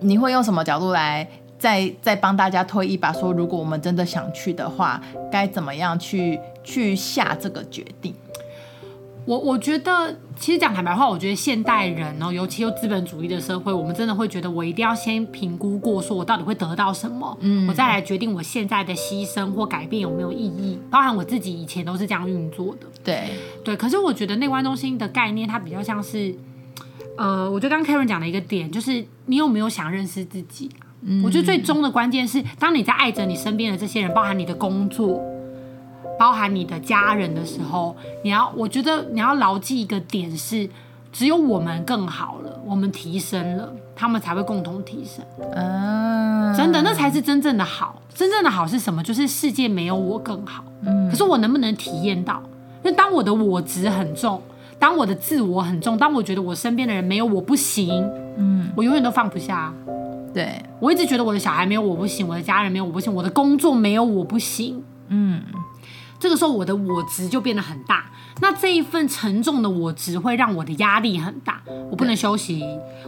[0.00, 1.26] 你会用什么角度来
[1.58, 3.12] 再再帮大家推一把？
[3.12, 8.14] 说如果我们真的想去的话，该怎么样去去下这个决定？
[9.24, 20.76] 我我觉得，其实讲坦白话，我觉得现代人哦，尤其有资本主义的社会，我们真的会觉得，我一定要先评估过，说我到底会得到什么，嗯，我再来决定我现在的牺牲或改变有没有意义。
[20.90, 23.30] 包含我自己以前都是这样运作的，对
[23.62, 23.76] 对。
[23.76, 26.34] 可是我觉得内观中心的概念，它比较像是，
[27.16, 30.68] 呃，我觉得刚刚 Karen 讲的一个点，就是你有没有想认识自己？
[31.02, 35.22] 嗯，我觉得最终的关键是，当你在爱着你身边的这些人，包含你的工作。
[36.22, 40.70] 包含你的家人的时候，你要，我觉得你要牢记一个点是，
[41.10, 45.24] 只有我们更好了，我们提升了，他们才会共同提升。
[45.52, 48.00] 嗯，真的，那才是真正的好。
[48.14, 49.02] 真正的好是什么？
[49.02, 50.62] 就是世界没有我更好。
[50.82, 52.40] 嗯，可是我能不能体验到？
[52.84, 54.40] 因为当我的我值很重，
[54.78, 59.74] 当我的自我很重，当我觉得我身边的人没有我不行，嗯，我永远都放不下。
[60.32, 64.80] 对，我一直觉得我的小孩没有我不行，我的家人没有我不行，我的工作没有我不行。
[65.08, 65.42] 嗯。
[66.22, 68.04] 这个时候，我的我值就变得很大。
[68.40, 71.60] 那这一份沉重的我值会让我的压力很大。
[71.90, 72.62] 我不能休息，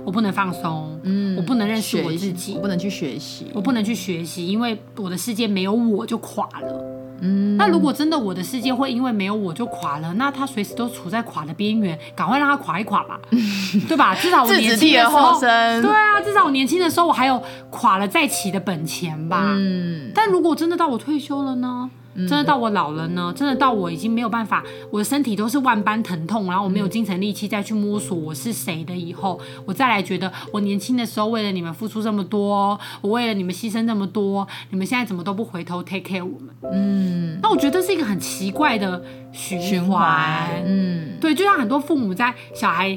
[0.05, 6.85] 我不能放松，嗯，我不能认识我自己，我不能去学习，我不能去学习，因为我的世界没有我就垮了。
[7.21, 13.21] 嗯，那如果真的我的世界会因为没有我就垮了，那他随时都处在垮的边缘，赶快让他垮一垮吧，
[13.89, 14.13] 对吧？
[14.17, 17.41] 至少我年轻的时候，对啊，至少我年轻的时候我还有
[17.71, 19.53] 垮了再起的本钱吧。
[19.57, 21.89] 嗯，但如果真的到我退休了呢？
[22.15, 23.33] 真的到我老了呢？
[23.37, 36.55] 真的到我已经没有办法，我的身体都是万般疼痛，然后我没有精神力气再去摸索我是谁的以后，我再来觉得我年轻的时候为了你们付出这么多，我为了你们牺牲这么多，你们现在怎么都不回头 take care 我们？
[36.73, 39.03] 嗯，那我觉得是一个很奇怪的
[39.33, 40.63] 循环。
[40.65, 42.97] 嗯，对，就像很多父母在小孩。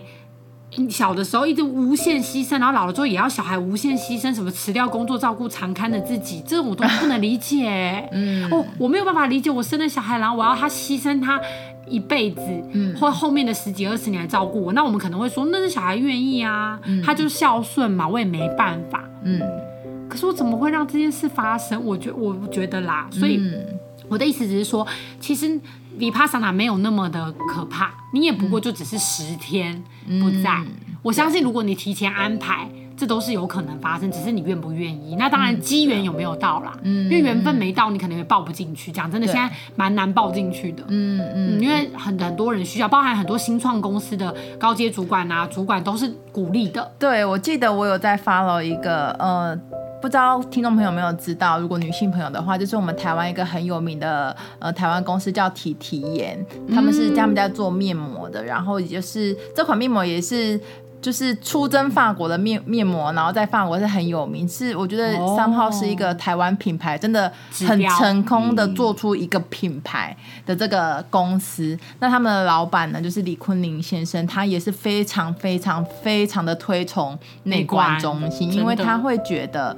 [0.89, 8.07] 小的时候一直无限牺牲，然后老了之后也要小孩无限牺牲，什么辞掉工作照顾常看的自己，这种我都不能理解。
[8.11, 11.39] 嗯，哦，我没有办法理解，我生了小孩，然后我要他牺牲他
[11.87, 12.41] 一辈子，
[12.73, 14.73] 嗯，或后面的十几二十年来照顾我。
[14.73, 19.03] 那我们可能会说，那是小孩愿意啊，嗯，他就孝顺嘛，我也没办法。
[19.23, 19.41] 嗯，
[20.09, 21.83] 可是我怎么会让这件事发生？
[21.83, 23.41] 我觉我觉得啦，所以
[24.09, 24.85] 我的意思只是说，
[25.21, 25.59] 其实。
[25.97, 29.83] Vipassana 没有那么的可怕，你也不过就只是十天
[30.19, 30.63] 不在。
[30.65, 30.67] 嗯、
[31.01, 35.15] 我相信，如果你提前安排，这都是有可能发生，只是你愿不愿意。
[35.15, 36.73] 那当然，机缘有没有到啦？
[36.83, 38.91] 嗯，因为缘分没到，你可能也报不进去。
[38.91, 40.83] 讲真的，现在蛮难报进去的。
[40.87, 46.91] 嗯嗯，因为很很多人需要，包含很多新创公司的高阶主管啊，主管都是鼓励的。
[46.97, 49.59] 对，我记得我有在 follow 一个呃。
[50.01, 60.59] 不知道听众朋友有没有知道，如果女性朋友的话，就是我们台湾一个很有名的呃台湾公司叫提提颜，他们是他们在做面膜的，然后也就是这款面膜也是。
[61.07, 64.45] 就是出征法国的面面膜，然后在法国是很有名。
[64.45, 67.31] 是我觉得三号是一个台湾品牌，真的
[67.65, 70.13] 很成功的做出一个品牌
[70.45, 71.67] 的这个公司。
[71.75, 79.73] 嗯、那他们的老板呢，就是李坤林先生，他也是非常非常非常的推崇内观中心，因为他会觉得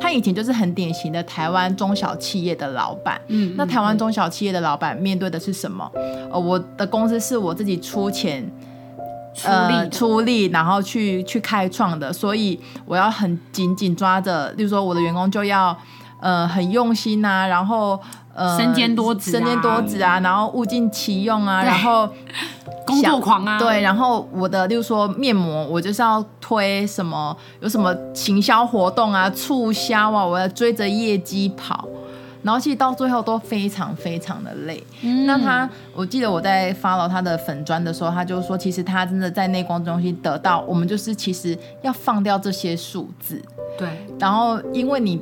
[0.00, 3.20] 他以前就是很典型的台湾中小企业的老板。
[3.28, 5.88] 嗯，那台湾中小企业的老板面对的是什么？
[6.32, 8.44] 呃，我的公司是我自己出钱。
[9.44, 15.76] 呃，出力，然后去去开创的，所以我要很紧紧抓着，例如说我的员工就要
[16.20, 17.98] 呃很用心啊，然后
[18.34, 22.08] 呃身兼多职，身兼多职啊，然后物尽其用啊，然后
[22.86, 31.88] 工作狂啊，对，然后我的例如说面膜，我就是要推什么，有什么行销活动啊，促销啊，我要追着业绩跑。
[32.42, 34.82] 然后其实到最后都非常非常的累。
[35.02, 43.40] 嗯、那他，我记得我在 follow 他的粉砖的时候，他就说，其实他真的在内观中心得到，我们就是其实要放掉这些数字。
[43.78, 43.88] 对。
[44.18, 45.20] 然后因为你，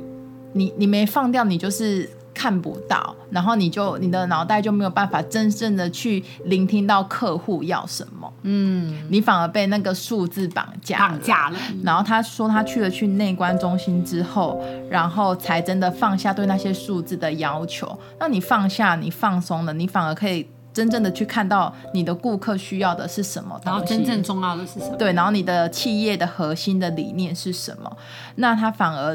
[0.53, 2.09] 你，你没放掉，你就是
[2.41, 11.57] 看不到，然后你就你的脑袋就没有办法真正的去聆听到客户要什么，嗯，你反而被那个数字绑架绑架了。
[11.83, 17.95] 然后他说他去了去内观中心之后，然后才真的放下对那些数字的要求。
[18.19, 20.47] 那你放下，你放松了，你反而可以。
[20.73, 24.95] 真正的去看到你的顾客需要的是什么，然后真正重要的是什么？
[24.95, 27.97] 对，然后你的企业的核心的理念是什么？
[28.35, 29.13] 那他反而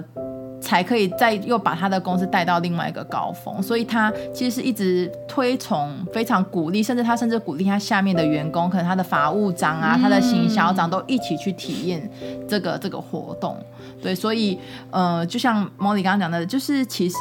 [0.61, 3.63] 才可以再又把他的公司带到另外一个高峰。
[3.63, 12.11] 所以他其实是一直推崇、非常鼓励，甚至他甚至鼓励他下面的员工，可能他的法务长啊、他的行销长都一起去体验
[12.49, 13.57] 这个这个活动。
[14.03, 14.59] 对，所以
[14.91, 17.17] 呃，就像 Molly 刚刚讲的，就是其实。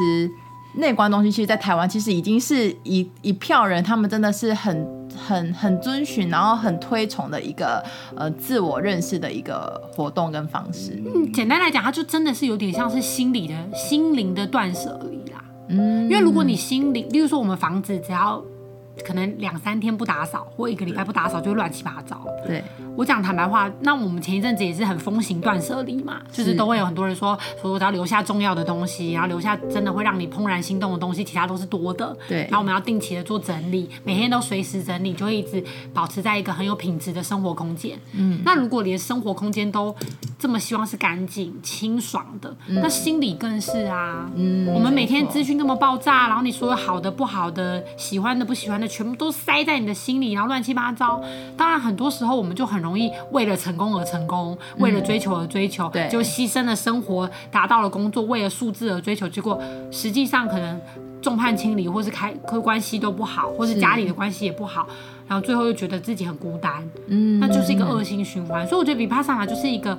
[0.77, 7.83] 内观东西其实，在台湾其实已经是一一票人，他们真的是很很很遵循，然后很推崇的一个
[8.15, 11.01] 呃自我认识的一个活动跟方式。
[11.13, 15.43] 嗯，简单来讲，它就真的是有点像是心理的心灵的断舍离啦。
[15.69, 18.43] 嗯，因为如果你心灵，例如说我们房子只要。
[19.03, 22.25] 可能两三天不打扫，或一个礼拜不打扫，就会乱七八糟。
[22.45, 22.63] 对，
[22.95, 32.15] 我讲坦白话，那我们前一阵子也是很风行断舍离嘛，就是都会有很多人说，说我只要留下重要的东西，然后留下真的会让你怦然心动的东西，其他都是多的。
[32.27, 37.99] 对，然后我们要定期的做整理，每天都随时整理，就会一直保持在一个很有品质的生活空间。
[38.13, 39.93] 嗯，那如果连生活空间都
[40.39, 44.29] 这么希望是干净清爽的，嗯，那心里更是啊。
[44.35, 48.84] 嗯，我们每天资讯那么爆炸，然后你所有好的不好的，喜欢的不喜欢的。
[48.87, 51.21] 全部都塞在你的心里，然后乱七八糟。
[51.57, 59.27] 当然，很多时候我们就很容易为了成功而成功，嗯、为了追求而追求，对，就牺牲了生活，达到了工作，为了数字而追求。
[59.27, 59.61] 结果
[59.91, 60.79] 实际上可能
[61.21, 64.87] 众叛亲离，或是开客关系都不好，或是家里的关系也不好，
[65.27, 68.67] 然后最后又觉得自己很孤单，嗯，那就是一个恶性循环。
[68.67, 69.97] 所以我觉得 Vipassana 就是一个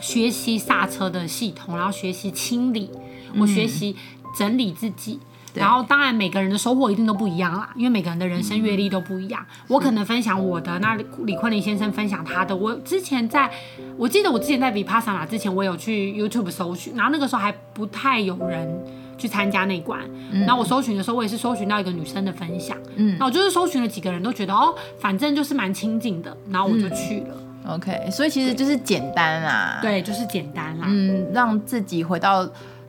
[0.00, 2.90] 学习刹车的系统，然后学习清理，
[3.38, 3.96] 我学习
[4.36, 5.18] 整理自己。
[5.56, 9.44] 然后，当然每个人的收获一定都不一样啦，因为每个人的人生阅历都不一样。
[9.48, 12.54] 嗯、我可能分享我的，那李坤林先生分享他的。
[12.54, 13.50] 我之前在，
[13.96, 18.68] 我记得我之前在 Vipassana 之前，我有去 YouTube 搜寻，然后那个时候还不太有人
[19.16, 20.00] 去参加内观。
[20.30, 22.76] 嗯、然后我搜寻的时候，我也是搜寻到一个女生的分享。
[22.96, 27.36] 嗯，那我就是搜寻了几个人都觉得哦，反正就是蛮亲近的，然后我就去了。
[27.64, 30.86] 嗯、OK，所以其实就是简单啦，对，就是简单啦。
[30.88, 32.48] 嗯，让自己回到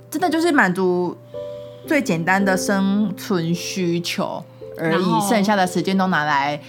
[0.10, 1.18] 真的就是满足。
[1.88, 4.44] 最简单的生存需求
[4.78, 6.60] 而已，剩下的时间都拿来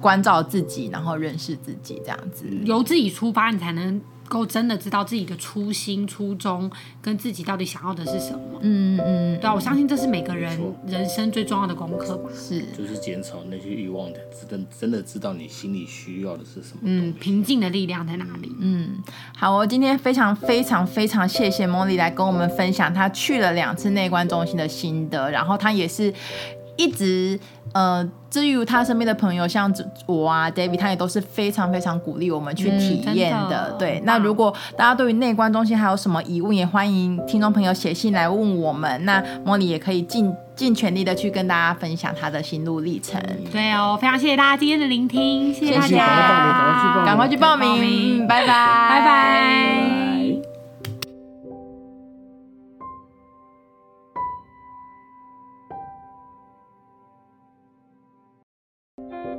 [0.00, 2.46] 关照自己，然后认识自己，这样子。
[2.64, 4.00] 由自己出发，你才能
[4.30, 6.70] 够真的知道自己的初心、初衷
[7.02, 8.38] 跟自己到底想要的是什么。
[8.60, 10.56] 嗯嗯嗯，对啊，我相信这是每个人
[10.86, 12.30] 人生最重要的功课吧。
[12.32, 16.82] 是，就是减少那些欲望的，真真的知道你心里需要的是什么。
[16.82, 18.54] 嗯，平静的力量在哪里？
[18.60, 19.02] 嗯，
[19.36, 26.14] 好，我今天非常非常非常谢谢 Molly 来跟我们分享她去了两次内观中心的心得，然后她也是。
[26.80, 27.38] 一直
[27.72, 29.72] 呃，至于他身边的朋友，像
[30.06, 33.68] 我啊，David，他也都是非常非常鼓励我们去体验的。
[33.70, 39.04] 嗯、对，那如果大家对于内观中心还有什么疑问，也欢迎听众朋友写信来问我们。
[39.04, 43.22] 那 Molly 也可以尽尽全力的去跟大家分享他的心路历程。
[43.52, 50.09] 对哦，非常谢谢大家今天的聆听，谢谢大家，赶快去报名，拜拜，拜拜。